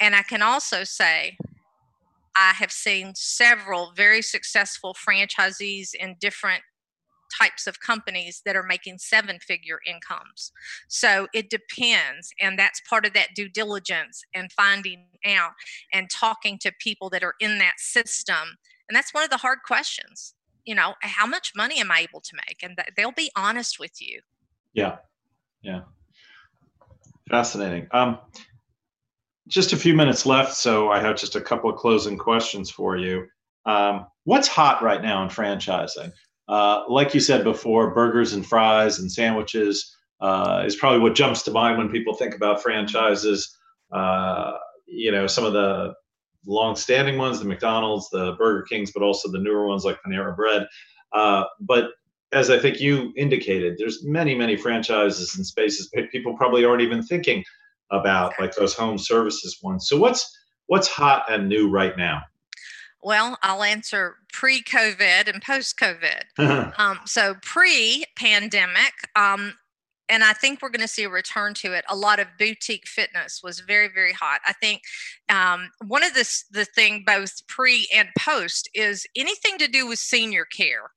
and 0.00 0.14
I 0.14 0.22
can 0.22 0.42
also 0.42 0.84
say, 0.84 1.36
I 2.36 2.52
have 2.54 2.72
seen 2.72 3.12
several 3.14 3.92
very 3.96 4.22
successful 4.22 4.94
franchisees 4.94 5.94
in 5.94 6.16
different 6.20 6.62
types 7.40 7.66
of 7.66 7.80
companies 7.80 8.42
that 8.44 8.56
are 8.56 8.62
making 8.62 8.98
seven 8.98 9.38
figure 9.40 9.80
incomes. 9.86 10.52
So 10.88 11.26
it 11.32 11.50
depends. 11.50 12.32
And 12.40 12.58
that's 12.58 12.80
part 12.88 13.06
of 13.06 13.12
that 13.14 13.34
due 13.34 13.48
diligence 13.48 14.22
and 14.34 14.52
finding 14.52 15.06
out 15.26 15.52
and 15.92 16.10
talking 16.10 16.58
to 16.58 16.72
people 16.78 17.10
that 17.10 17.22
are 17.24 17.34
in 17.40 17.58
that 17.58 17.78
system. 17.78 18.58
And 18.88 18.94
that's 18.94 19.14
one 19.14 19.24
of 19.24 19.30
the 19.30 19.38
hard 19.38 19.60
questions. 19.64 20.34
You 20.64 20.74
know, 20.74 20.94
how 21.00 21.26
much 21.26 21.52
money 21.56 21.80
am 21.80 21.90
I 21.90 22.00
able 22.00 22.20
to 22.20 22.36
make? 22.48 22.62
And 22.62 22.78
they'll 22.96 23.12
be 23.12 23.30
honest 23.36 23.78
with 23.78 24.00
you. 24.00 24.20
Yeah. 24.72 24.96
Yeah. 25.62 25.82
Fascinating. 27.30 27.88
Um, 27.90 28.18
just 29.48 29.72
a 29.72 29.76
few 29.76 29.94
minutes 29.94 30.26
left, 30.26 30.54
so 30.54 30.90
I 30.90 31.00
have 31.00 31.16
just 31.16 31.36
a 31.36 31.40
couple 31.40 31.70
of 31.70 31.76
closing 31.76 32.16
questions 32.16 32.70
for 32.70 32.96
you. 32.96 33.26
Um, 33.66 34.06
what's 34.24 34.48
hot 34.48 34.82
right 34.82 35.02
now 35.02 35.22
in 35.22 35.28
franchising? 35.28 36.12
Uh, 36.48 36.82
like 36.88 37.14
you 37.14 37.20
said 37.20 37.44
before, 37.44 37.94
burgers 37.94 38.32
and 38.32 38.46
fries 38.46 38.98
and 38.98 39.10
sandwiches 39.10 39.96
uh, 40.20 40.62
is 40.66 40.76
probably 40.76 41.00
what 41.00 41.14
jumps 41.14 41.42
to 41.42 41.50
mind 41.50 41.78
when 41.78 41.90
people 41.90 42.14
think 42.14 42.34
about 42.34 42.62
franchises. 42.62 43.56
Uh, 43.92 44.52
you 44.86 45.10
know, 45.10 45.26
some 45.26 45.44
of 45.44 45.52
the 45.52 45.94
long-standing 46.46 47.16
ones, 47.16 47.38
the 47.38 47.46
McDonald's, 47.46 48.08
the 48.10 48.32
Burger 48.38 48.62
Kings, 48.62 48.92
but 48.92 49.02
also 49.02 49.30
the 49.30 49.38
newer 49.38 49.66
ones 49.66 49.84
like 49.84 49.98
Panera 50.06 50.36
Bread. 50.36 50.66
Uh, 51.12 51.44
but 51.60 51.90
as 52.32 52.50
I 52.50 52.58
think 52.58 52.80
you 52.80 53.12
indicated, 53.16 53.76
there's 53.78 54.04
many, 54.04 54.34
many 54.34 54.56
franchises 54.56 55.36
and 55.36 55.46
spaces 55.46 55.90
people 56.10 56.36
probably 56.36 56.64
aren't 56.64 56.82
even 56.82 57.02
thinking 57.02 57.44
about 57.94 58.34
like 58.38 58.54
those 58.54 58.74
home 58.74 58.98
services 58.98 59.58
ones. 59.62 59.88
So 59.88 59.96
what's 59.98 60.36
what's 60.66 60.88
hot 60.88 61.24
and 61.30 61.48
new 61.48 61.70
right 61.70 61.96
now? 61.96 62.22
Well, 63.02 63.38
I'll 63.42 63.62
answer 63.62 64.16
pre 64.32 64.62
COVID 64.62 65.28
and 65.28 65.42
post 65.42 65.78
COVID. 65.78 66.72
um, 66.78 67.00
so, 67.04 67.34
pre 67.42 68.04
pandemic, 68.16 68.94
um, 69.14 69.52
and 70.08 70.24
I 70.24 70.32
think 70.32 70.60
we're 70.62 70.70
going 70.70 70.80
to 70.80 70.88
see 70.88 71.04
a 71.04 71.10
return 71.10 71.52
to 71.54 71.72
it. 71.72 71.84
A 71.88 71.96
lot 71.96 72.18
of 72.18 72.28
boutique 72.38 72.86
fitness 72.86 73.40
was 73.42 73.60
very, 73.60 73.88
very 73.88 74.12
hot. 74.12 74.40
I 74.46 74.54
think 74.54 74.82
um, 75.28 75.70
one 75.86 76.02
of 76.02 76.14
the 76.14 76.26
the 76.50 76.64
thing 76.64 77.04
both 77.06 77.46
pre 77.46 77.86
and 77.94 78.08
post 78.18 78.70
is 78.74 79.06
anything 79.14 79.58
to 79.58 79.68
do 79.68 79.86
with 79.86 79.98
senior 79.98 80.46
care. 80.46 80.90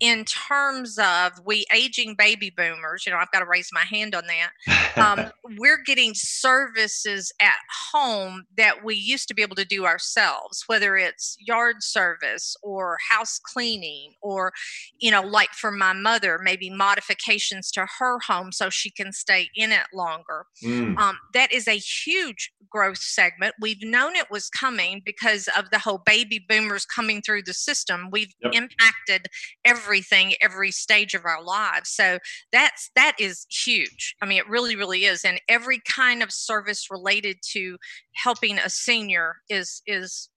In 0.00 0.24
terms 0.24 0.98
of 0.98 1.32
we 1.44 1.66
aging 1.74 2.14
baby 2.16 2.50
boomers, 2.50 3.04
you 3.06 3.12
know, 3.12 3.18
I've 3.18 3.30
got 3.32 3.40
to 3.40 3.46
raise 3.46 3.68
my 3.72 3.84
hand 3.84 4.14
on 4.14 4.24
that. 4.26 4.96
Um, 4.96 5.30
we're 5.58 5.82
getting 5.84 6.12
services 6.14 7.32
at 7.40 7.58
home 7.92 8.44
that 8.56 8.84
we 8.84 8.94
used 8.94 9.28
to 9.28 9.34
be 9.34 9.42
able 9.42 9.56
to 9.56 9.64
do 9.64 9.84
ourselves, 9.84 10.64
whether 10.66 10.96
it's 10.96 11.36
yard 11.38 11.76
service 11.80 12.56
or 12.62 12.98
house 13.10 13.38
cleaning, 13.38 14.14
or, 14.22 14.52
you 14.98 15.10
know, 15.10 15.22
like 15.22 15.50
for 15.50 15.70
my 15.70 15.92
mother, 15.92 16.38
maybe 16.42 16.70
modifications 16.70 17.70
to 17.72 17.86
her 17.98 18.18
home 18.26 18.52
so 18.52 18.70
she 18.70 18.90
can 18.90 19.12
stay 19.12 19.50
in 19.54 19.72
it 19.72 19.86
longer. 19.92 20.46
Mm. 20.64 20.96
Um, 20.98 21.18
that 21.34 21.52
is 21.52 21.68
a 21.68 21.78
huge 21.78 22.52
growth 22.70 22.98
segment. 22.98 23.54
We've 23.60 23.82
known 23.82 24.16
it 24.16 24.30
was 24.30 24.48
coming 24.48 25.02
because 25.04 25.48
of 25.56 25.70
the 25.70 25.78
whole 25.78 25.98
baby 25.98 26.44
boomers 26.48 26.86
coming 26.86 27.20
through 27.20 27.42
the 27.42 27.52
system. 27.52 28.08
We've 28.10 28.32
yep. 28.42 28.54
impacted 28.54 29.26
everything 29.64 30.34
every 30.40 30.70
stage 30.70 31.14
of 31.14 31.24
our 31.24 31.42
lives. 31.42 31.90
So 31.90 32.18
that's 32.52 32.90
that 32.96 33.16
is 33.18 33.46
huge. 33.50 34.16
I 34.22 34.26
mean 34.26 34.38
it 34.38 34.48
really 34.48 34.76
really 34.76 35.04
is 35.04 35.24
and 35.24 35.40
every 35.48 35.80
kind 35.88 36.22
of 36.22 36.32
service 36.32 36.90
related 36.90 37.38
to 37.52 37.76
helping 38.14 38.58
a 38.58 38.70
senior 38.70 39.36
is 39.48 39.82
is 39.86 40.28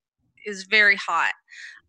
is 0.45 0.63
very 0.63 0.95
hot. 0.95 1.33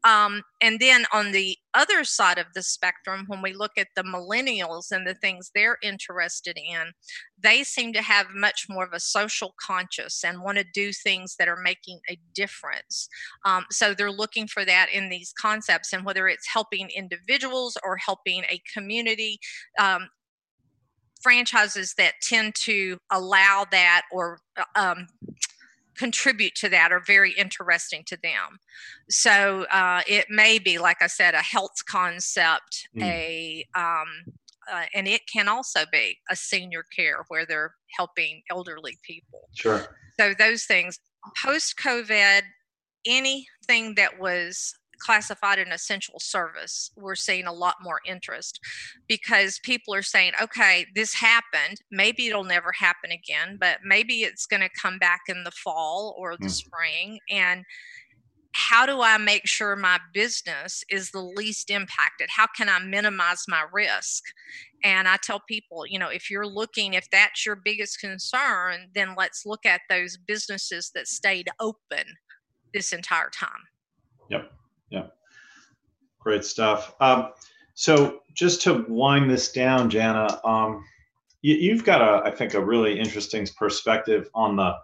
Um, 0.04 0.42
and 0.60 0.78
then 0.80 1.06
on 1.12 1.32
the 1.32 1.56
other 1.72 2.04
side 2.04 2.38
of 2.38 2.46
the 2.54 2.62
spectrum, 2.62 3.24
when 3.26 3.40
we 3.40 3.54
look 3.54 3.72
at 3.78 3.88
the 3.96 4.02
millennials 4.02 4.92
and 4.92 5.06
the 5.06 5.14
things 5.14 5.50
they're 5.54 5.78
interested 5.82 6.58
in, 6.58 6.92
they 7.38 7.64
seem 7.64 7.92
to 7.94 8.02
have 8.02 8.26
much 8.34 8.66
more 8.68 8.84
of 8.84 8.92
a 8.92 9.00
social 9.00 9.54
conscious 9.60 10.22
and 10.22 10.42
want 10.42 10.58
to 10.58 10.64
do 10.74 10.92
things 10.92 11.36
that 11.38 11.48
are 11.48 11.60
making 11.62 12.00
a 12.08 12.18
difference. 12.34 13.08
Um, 13.46 13.64
so 13.70 13.94
they're 13.94 14.12
looking 14.12 14.46
for 14.46 14.64
that 14.64 14.88
in 14.92 15.08
these 15.08 15.32
concepts, 15.32 15.92
and 15.92 16.04
whether 16.04 16.28
it's 16.28 16.48
helping 16.52 16.90
individuals 16.90 17.76
or 17.82 17.96
helping 17.96 18.44
a 18.44 18.60
community. 18.72 19.38
Um, 19.78 20.08
franchises 21.22 21.94
that 21.96 22.12
tend 22.20 22.54
to 22.54 22.98
allow 23.10 23.64
that 23.70 24.02
or 24.12 24.38
uh, 24.58 24.64
um, 24.76 25.06
contribute 25.96 26.54
to 26.56 26.68
that 26.68 26.92
are 26.92 27.02
very 27.06 27.32
interesting 27.32 28.02
to 28.06 28.18
them. 28.22 28.58
So 29.08 29.64
uh, 29.70 30.02
it 30.06 30.26
may 30.28 30.58
be, 30.58 30.78
like 30.78 31.02
I 31.02 31.06
said, 31.06 31.34
a 31.34 31.38
health 31.38 31.84
concept, 31.88 32.88
mm. 32.96 33.02
a 33.02 33.66
um, 33.74 34.06
uh, 34.72 34.84
and 34.94 35.06
it 35.06 35.22
can 35.30 35.48
also 35.48 35.80
be 35.92 36.18
a 36.30 36.36
senior 36.36 36.84
care 36.96 37.24
where 37.28 37.44
they're 37.44 37.74
helping 37.96 38.42
elderly 38.50 38.98
people. 39.02 39.48
Sure. 39.54 39.86
So 40.18 40.32
those 40.38 40.64
things 40.64 40.98
post 41.44 41.76
COVID, 41.78 42.42
anything 43.06 43.94
that 43.96 44.18
was 44.18 44.74
classified 44.98 45.58
an 45.58 45.72
essential 45.72 46.18
service, 46.18 46.90
we're 46.96 47.14
seeing 47.14 47.46
a 47.46 47.52
lot 47.52 47.76
more 47.82 48.00
interest 48.06 48.60
because 49.08 49.58
people 49.62 49.94
are 49.94 50.02
saying, 50.02 50.32
okay, 50.40 50.86
this 50.94 51.14
happened. 51.14 51.80
Maybe 51.90 52.28
it'll 52.28 52.44
never 52.44 52.72
happen 52.72 53.10
again, 53.10 53.56
but 53.60 53.78
maybe 53.84 54.22
it's 54.22 54.46
going 54.46 54.62
to 54.62 54.70
come 54.80 54.98
back 54.98 55.22
in 55.28 55.44
the 55.44 55.50
fall 55.50 56.14
or 56.18 56.36
the 56.36 56.46
mm. 56.46 56.50
spring. 56.50 57.18
And 57.30 57.64
how 58.52 58.86
do 58.86 59.02
I 59.02 59.18
make 59.18 59.46
sure 59.46 59.74
my 59.74 59.98
business 60.12 60.84
is 60.88 61.10
the 61.10 61.20
least 61.20 61.70
impacted? 61.70 62.28
How 62.30 62.46
can 62.56 62.68
I 62.68 62.78
minimize 62.78 63.44
my 63.48 63.64
risk? 63.72 64.22
And 64.84 65.08
I 65.08 65.16
tell 65.20 65.40
people, 65.48 65.86
you 65.86 65.98
know, 65.98 66.08
if 66.08 66.30
you're 66.30 66.46
looking, 66.46 66.94
if 66.94 67.10
that's 67.10 67.44
your 67.44 67.56
biggest 67.56 67.98
concern, 67.98 68.90
then 68.94 69.14
let's 69.18 69.44
look 69.44 69.66
at 69.66 69.80
those 69.90 70.16
businesses 70.16 70.92
that 70.94 71.08
stayed 71.08 71.48
open 71.58 72.04
this 72.72 72.92
entire 72.92 73.30
time. 73.30 73.50
Yep. 74.30 74.52
Great 76.24 76.44
stuff. 76.44 76.94
Um, 77.00 77.28
so 77.74 78.20
just 78.32 78.62
to 78.62 78.84
wind 78.88 79.30
this 79.30 79.52
down, 79.52 79.90
Jania, 79.90 80.42
um, 80.44 80.82
you, 81.42 81.74
have 81.74 81.84
got 81.84 82.00
a, 82.00 82.26
I 82.26 82.30
think, 82.30 82.54
a 82.54 82.64
really 82.64 82.98
interesting 82.98 83.46
perspective 83.58 84.30
on 84.34 84.56
the 84.56 84.74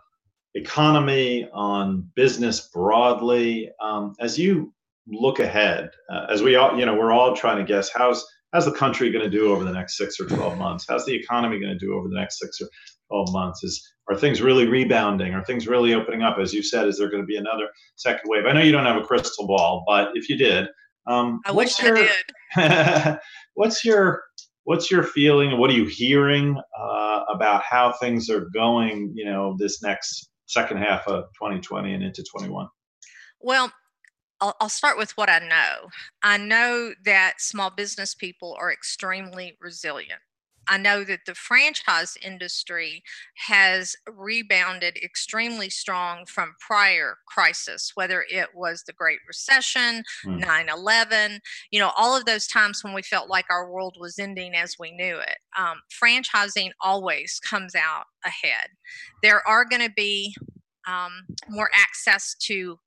economy, 0.55 1.49
on 1.55 2.11
business 2.15 2.69
broadly. 2.69 3.71
Um, 3.83 4.15
as 4.21 4.39
you 4.39 4.75
look 5.07 5.39
ahead, 5.39 5.91
uh, 6.13 6.27
as 6.29 6.43
we 6.43 6.57
all, 6.57 6.79
you 6.79 6.85
know, 6.85 6.95
we're 6.95 7.13
all 7.13 7.35
trying 7.35 7.57
to 7.57 7.65
guess 7.65 7.89
how's 7.89 8.27
how's 8.53 8.67
the 8.67 8.73
country 8.73 9.11
going 9.11 9.25
to 9.25 9.31
do 9.31 9.51
over 9.51 9.65
the 9.65 9.73
next 9.73 9.97
six 9.97 10.21
or 10.21 10.27
twelve 10.27 10.59
months? 10.59 10.85
How's 10.87 11.07
the 11.07 11.15
economy 11.15 11.59
going 11.59 11.73
to 11.73 11.79
do 11.79 11.95
over 11.95 12.09
the 12.09 12.17
next 12.17 12.39
six 12.39 12.61
or 12.61 12.69
twelve 13.09 13.33
months? 13.33 13.65
Is 13.65 13.83
are 14.11 14.17
things 14.17 14.43
really 14.43 14.67
rebounding? 14.67 15.33
Are 15.33 15.45
things 15.45 15.67
really 15.67 15.95
opening 15.95 16.21
up? 16.21 16.39
As 16.39 16.53
you 16.53 16.63
said, 16.63 16.87
is 16.87 16.99
there 16.99 17.09
going 17.09 17.23
to 17.23 17.27
be 17.27 17.37
another 17.37 17.69
second 17.97 18.29
wave? 18.29 18.45
I 18.45 18.53
know 18.53 18.61
you 18.61 18.73
don't 18.73 18.85
have 18.85 19.01
a 19.01 19.07
crystal 19.07 19.47
ball, 19.47 19.85
but 19.87 20.11
if 20.15 20.29
you 20.29 20.37
did, 20.37 20.69
um, 21.07 21.41
I 21.47 21.53
wish 21.53 21.81
your, 21.83 21.97
I 21.97 22.11
did. 22.57 23.19
what's 23.55 23.85
your 23.85 24.23
what's 24.65 24.91
your 24.91 25.03
feeling? 25.03 25.59
What 25.59 25.71
are 25.71 25.75
you 25.75 25.87
hearing 25.87 26.61
uh, 26.79 27.21
about 27.29 27.63
how 27.63 27.93
things 27.93 28.29
are 28.31 28.49
going? 28.55 29.13
You 29.15 29.25
know, 29.25 29.57
this 29.59 29.83
next 29.83 30.31
second 30.47 30.79
half 30.79 31.07
of 31.07 31.25
2020 31.35 31.95
and 31.95 32.03
into 32.03 32.25
21. 32.25 32.69
Well, 33.41 33.73
I'll, 34.41 34.57
I'll 34.61 34.69
start 34.69 34.99
with 34.99 35.17
what 35.17 35.31
I 35.31 35.39
know. 35.39 35.89
I 36.23 36.37
know 36.37 36.93
that 37.05 37.35
small 37.41 37.71
business 37.71 38.15
people 38.15 38.57
are 38.59 38.73
extremely 38.73 39.57
resilient. 39.61 40.21
I 40.71 40.79
know 40.79 41.03
that 41.03 41.27
the 41.27 41.35
franchise 41.35 42.17
industry 42.25 43.03
has 43.49 43.97
rebounded 44.09 44.97
extremely 44.97 45.69
strong 45.69 46.25
from 46.27 46.55
prior 46.65 47.17
crisis, 47.27 47.91
whether 47.97 48.25
it 48.31 48.51
was 48.55 48.85
the 48.87 48.93
Great 48.93 49.19
Recession, 49.27 50.05
mm. 50.25 50.39
9 50.39 50.67
mm. 50.67 50.73
11, 50.73 51.41
you 51.73 51.81
know, 51.81 51.91
all 51.97 52.17
of 52.17 52.25
those 52.25 52.47
times 52.47 52.85
when 52.85 52.95
we 52.95 53.03
felt 53.03 53.29
like 53.29 53.47
our 53.51 53.69
world 53.69 53.97
was 53.99 54.17
ending 54.19 54.55
as 54.55 54.77
we 54.79 54.93
knew 54.93 55.19
it. 55.19 55.39
Um, 55.59 55.81
franchising 56.03 56.71
always 56.81 57.41
comes 57.41 57.75
out 57.75 58.05
ahead. 58.25 58.69
There 59.25 59.47
are 59.49 59.65
going 59.65 59.83
to 59.83 59.93
be 59.95 60.37
um, 60.87 61.25
more 61.49 61.69
access 61.75 62.37
to 62.43 62.79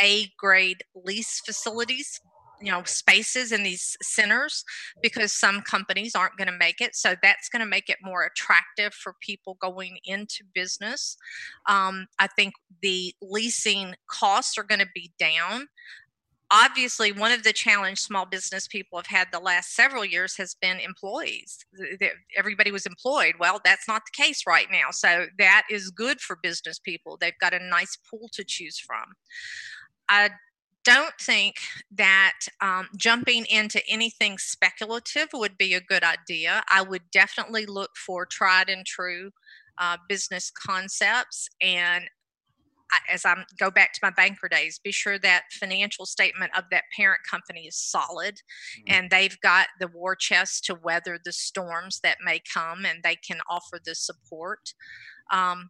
a 0.00 0.30
grade 0.38 0.84
lease 0.94 1.42
facilities 1.44 2.20
you 2.62 2.70
know 2.70 2.82
spaces 2.84 3.52
in 3.52 3.62
these 3.62 3.96
centers 4.02 4.64
because 5.02 5.32
some 5.32 5.60
companies 5.62 6.14
aren't 6.14 6.36
going 6.36 6.48
to 6.48 6.56
make 6.56 6.80
it. 6.80 6.94
So 6.94 7.14
that's 7.22 7.48
going 7.48 7.60
to 7.60 7.66
make 7.66 7.88
it 7.88 7.98
more 8.02 8.24
attractive 8.24 8.94
for 8.94 9.14
people 9.20 9.56
going 9.60 9.98
into 10.04 10.44
business. 10.54 11.16
Um, 11.68 12.06
i 12.18 12.26
think 12.26 12.54
the 12.82 13.14
leasing 13.20 13.94
costs 14.08 14.56
are 14.56 14.62
going 14.62 14.80
to 14.80 14.88
be 14.94 15.12
down. 15.18 15.66
Obviously 16.50 17.12
one 17.12 17.32
of 17.32 17.42
the 17.42 17.52
challenge 17.52 17.98
small 17.98 18.26
business 18.26 18.68
people 18.68 18.98
have 18.98 19.06
had 19.06 19.28
the 19.32 19.40
last 19.40 19.74
several 19.74 20.04
years 20.04 20.36
has 20.36 20.54
been 20.60 20.78
employees. 20.78 21.64
Everybody 22.36 22.70
was 22.70 22.86
employed. 22.86 23.34
Well 23.38 23.60
that's 23.64 23.88
not 23.88 24.02
the 24.04 24.22
case 24.22 24.42
right 24.46 24.68
now. 24.70 24.90
So 24.90 25.26
that 25.38 25.64
is 25.70 25.90
good 25.90 26.20
for 26.20 26.38
business 26.42 26.78
people. 26.78 27.16
They've 27.20 27.38
got 27.40 27.54
a 27.54 27.58
nice 27.58 27.96
pool 28.08 28.28
to 28.32 28.44
choose 28.44 28.78
from. 28.78 29.04
I 30.08 30.30
don't 30.84 31.14
think 31.20 31.56
that 31.92 32.38
um, 32.60 32.88
jumping 32.96 33.46
into 33.46 33.80
anything 33.88 34.38
speculative 34.38 35.28
would 35.32 35.56
be 35.56 35.74
a 35.74 35.80
good 35.80 36.02
idea. 36.02 36.62
I 36.70 36.82
would 36.82 37.02
definitely 37.12 37.66
look 37.66 37.90
for 37.96 38.26
tried 38.26 38.68
and 38.68 38.84
true 38.84 39.30
uh, 39.78 39.96
business 40.08 40.50
concepts 40.50 41.48
and 41.60 42.04
as 43.10 43.24
I 43.24 43.36
go 43.58 43.70
back 43.70 43.92
to 43.94 44.00
my 44.02 44.10
banker 44.10 44.48
days, 44.48 44.78
be 44.82 44.92
sure 44.92 45.18
that 45.18 45.44
financial 45.52 46.06
statement 46.06 46.52
of 46.56 46.64
that 46.70 46.84
parent 46.96 47.20
company 47.28 47.66
is 47.66 47.76
solid 47.76 48.34
mm-hmm. 48.34 48.94
and 48.94 49.10
they've 49.10 49.38
got 49.40 49.68
the 49.80 49.88
war 49.88 50.14
chest 50.14 50.64
to 50.66 50.74
weather 50.74 51.18
the 51.22 51.32
storms 51.32 52.00
that 52.02 52.18
may 52.24 52.40
come 52.52 52.84
and 52.84 53.02
they 53.02 53.16
can 53.16 53.38
offer 53.48 53.78
the 53.84 53.94
support. 53.94 54.74
Um, 55.32 55.66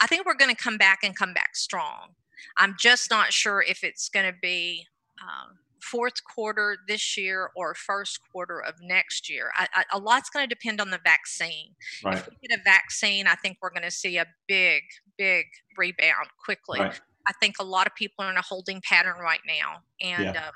I 0.00 0.06
think 0.06 0.26
we're 0.26 0.34
going 0.34 0.54
to 0.54 0.62
come 0.62 0.76
back 0.76 1.00
and 1.02 1.16
come 1.16 1.32
back 1.32 1.56
strong. 1.56 2.14
I'm 2.56 2.74
just 2.78 3.10
not 3.10 3.32
sure 3.32 3.62
if 3.62 3.84
it's 3.84 4.08
going 4.08 4.26
to 4.26 4.36
be 4.40 4.86
um, 5.22 5.58
fourth 5.82 6.24
quarter 6.24 6.76
this 6.88 7.16
year 7.16 7.50
or 7.56 7.74
first 7.74 8.18
quarter 8.32 8.60
of 8.60 8.74
next 8.82 9.28
year. 9.28 9.50
I, 9.56 9.66
I, 9.74 9.84
a 9.92 9.98
lot's 9.98 10.30
going 10.30 10.48
to 10.48 10.54
depend 10.54 10.80
on 10.80 10.90
the 10.90 11.00
vaccine. 11.04 11.74
Right. 12.04 12.18
If 12.18 12.28
we 12.28 12.48
get 12.48 12.58
a 12.58 12.62
vaccine, 12.62 13.26
I 13.26 13.34
think 13.34 13.58
we're 13.60 13.70
going 13.70 13.82
to 13.82 13.90
see 13.90 14.16
a 14.16 14.26
big, 14.48 14.82
big 15.18 15.46
rebound 15.76 16.28
quickly. 16.42 16.80
Right. 16.80 17.00
I 17.26 17.32
think 17.40 17.56
a 17.58 17.64
lot 17.64 17.86
of 17.86 17.94
people 17.94 18.24
are 18.24 18.30
in 18.30 18.36
a 18.36 18.42
holding 18.42 18.82
pattern 18.82 19.16
right 19.18 19.40
now, 19.46 19.78
and 20.00 20.24
yeah. 20.24 20.46
um, 20.46 20.52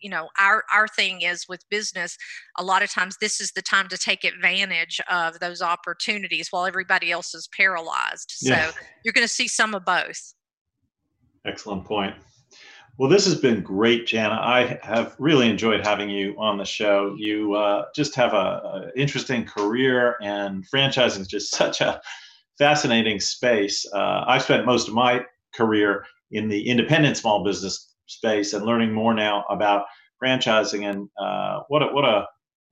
you 0.00 0.10
know 0.10 0.28
our 0.38 0.62
our 0.72 0.86
thing 0.86 1.22
is 1.22 1.46
with 1.48 1.68
business 1.70 2.16
a 2.58 2.62
lot 2.62 2.82
of 2.82 2.90
times 2.90 3.16
this 3.20 3.40
is 3.40 3.52
the 3.52 3.62
time 3.62 3.88
to 3.88 3.96
take 3.96 4.24
advantage 4.24 5.00
of 5.10 5.40
those 5.40 5.62
opportunities 5.62 6.48
while 6.50 6.66
everybody 6.66 7.10
else 7.10 7.34
is 7.34 7.48
paralyzed 7.56 8.30
so 8.36 8.50
yeah. 8.50 8.70
you're 9.04 9.12
going 9.12 9.26
to 9.26 9.32
see 9.32 9.48
some 9.48 9.74
of 9.74 9.84
both 9.84 10.34
Excellent 11.46 11.84
point. 11.84 12.14
Well, 12.98 13.10
this 13.10 13.26
has 13.26 13.34
been 13.34 13.62
great, 13.62 14.06
Jania. 14.06 14.38
I 14.38 14.78
have 14.82 15.14
really 15.18 15.50
enjoyed 15.50 15.86
having 15.86 16.08
you 16.08 16.34
on 16.38 16.56
the 16.56 16.64
show. 16.64 17.14
You 17.18 17.54
uh, 17.54 17.84
just 17.94 18.14
have 18.14 18.32
a, 18.32 18.36
a, 18.36 18.90
interesting 18.96 19.44
career, 19.44 20.16
and 20.22 20.64
franchising 20.68 21.20
is 21.20 21.28
just 21.28 21.50
such 21.54 21.80
a 21.80 22.00
fascinating 22.58 23.20
space. 23.20 23.86
Uh, 23.92 24.24
I've 24.26 24.42
spent 24.42 24.64
most 24.64 24.88
of 24.88 24.94
my 24.94 25.24
career 25.54 26.06
in 26.30 26.48
the 26.48 26.68
independent 26.68 27.18
small 27.18 27.44
business 27.44 27.94
space, 28.06 28.54
and 28.54 28.64
learning 28.64 28.92
more 28.92 29.12
now 29.12 29.44
about 29.50 29.84
franchising, 30.22 30.90
and 30.90 31.08
uh, 31.20 31.60
what 31.68 31.82
a 31.82 31.86
what 31.88 32.04
a 32.06 32.26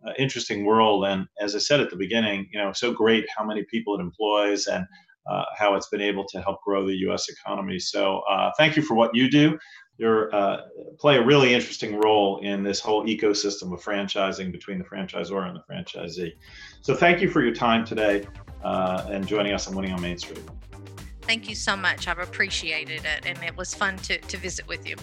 uh, 0.07 0.13
interesting 0.19 0.65
world. 0.65 1.05
And 1.05 1.27
as 1.39 1.55
I 1.55 1.59
said 1.59 1.81
at 1.81 1.91
the 1.91 1.97
beginning, 1.97 2.49
you 2.51 2.59
know, 2.59 2.73
so 2.73 2.93
great 2.93 3.27
how 3.37 3.45
many 3.45 3.63
people 3.65 3.95
it 3.95 4.01
employs 4.01 4.67
and 4.67 4.87
uh, 5.27 5.45
how 5.57 5.75
it's 5.75 5.89
been 5.89 6.01
able 6.01 6.25
to 6.29 6.41
help 6.41 6.63
grow 6.63 6.87
the 6.87 6.97
U.S. 7.09 7.29
economy. 7.29 7.79
So 7.79 8.21
uh, 8.31 8.51
thank 8.59 8.77
you 8.77 8.83
for 8.83 8.95
what 8.95 9.15
you 9.15 9.31
do. 9.31 9.59
You 9.97 10.09
uh, 10.33 10.63
play 10.99 11.17
a 11.17 11.25
really 11.25 11.55
interesting 11.55 12.01
role 12.01 12.39
in 12.41 12.65
this 12.65 12.81
whole 12.81 13.07
ecosystem 13.07 13.73
of 13.73 13.83
franchising 13.83 14.51
between 14.51 14.79
the 14.79 14.85
franchisor 14.85 15.47
and 15.47 15.57
the 15.57 15.63
franchisee. 15.73 16.33
So 16.81 16.95
thank 16.95 17.21
you 17.21 17.31
for 17.31 17.43
your 17.43 17.55
time 17.55 17.85
today 17.85 18.27
uh, 18.65 19.07
and 19.09 19.27
joining 19.27 19.53
us 19.53 19.69
on 19.69 19.77
Winning 19.77 19.93
on 19.93 20.03
Main 20.03 20.19
Street. 20.19 20.43
Thank 21.23 21.49
you 21.49 21.55
so 21.55 21.77
much. 21.77 22.09
I've 22.09 22.19
appreciated 22.19 23.05
it, 23.05 23.25
and 23.25 23.43
it 23.43 23.57
was 23.57 23.75
fun 23.75 23.97
to, 23.99 24.19
to 24.19 24.37
visit 24.37 24.67
with 24.67 24.87
you. 24.87 24.97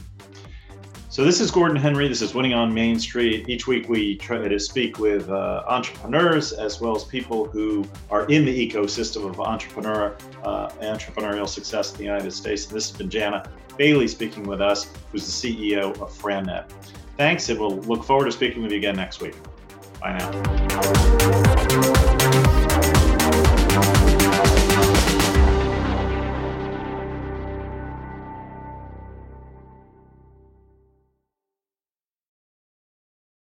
So 1.12 1.26
this 1.26 1.42
is 1.42 1.52
Gordon 1.52 1.76
Henry. 1.76 2.08
This 2.08 2.22
is 2.22 2.34
Winning 2.34 2.54
on 2.54 2.74
Main 2.74 2.98
Street. 2.98 3.50
Each 3.50 3.68
week 3.68 3.90
we 3.90 4.16
try 4.16 4.48
to 4.48 4.58
speak 4.58 4.98
with 4.98 5.30
uh, 5.30 5.62
entrepreneurs 5.68 6.54
as 6.54 6.80
well 6.80 6.96
as 6.96 7.04
people 7.04 7.50
who 7.50 7.86
are 8.10 8.26
in 8.28 8.46
the 8.46 8.70
ecosystem 8.70 9.30
of 9.30 9.42
entrepreneur 9.42 10.16
uh, 10.46 10.70
entrepreneurial 10.82 11.50
success 11.50 11.92
in 11.92 11.98
the 11.98 12.06
United 12.06 12.32
States. 12.32 12.66
And 12.68 12.78
this 12.78 12.90
has 12.90 12.98
been 12.98 13.10
Jania 13.10 13.46
Bailey 13.76 14.08
speaking 14.08 14.44
with 14.44 14.62
us, 14.62 14.90
who's 15.12 15.26
the 15.26 15.54
CEO 15.54 15.92
of 16.00 16.18
FranNet. 16.18 16.72
Thanks, 17.18 17.50
and 17.50 17.60
we'll 17.60 17.80
look 17.80 18.06
forward 18.06 18.28
to 18.28 18.32
speaking 18.32 18.62
with 18.64 18.72
you 18.72 18.78
again 18.78 18.96
next 18.96 19.20
week. 19.20 19.36
Bye 20.00 20.18
now. 20.18 21.92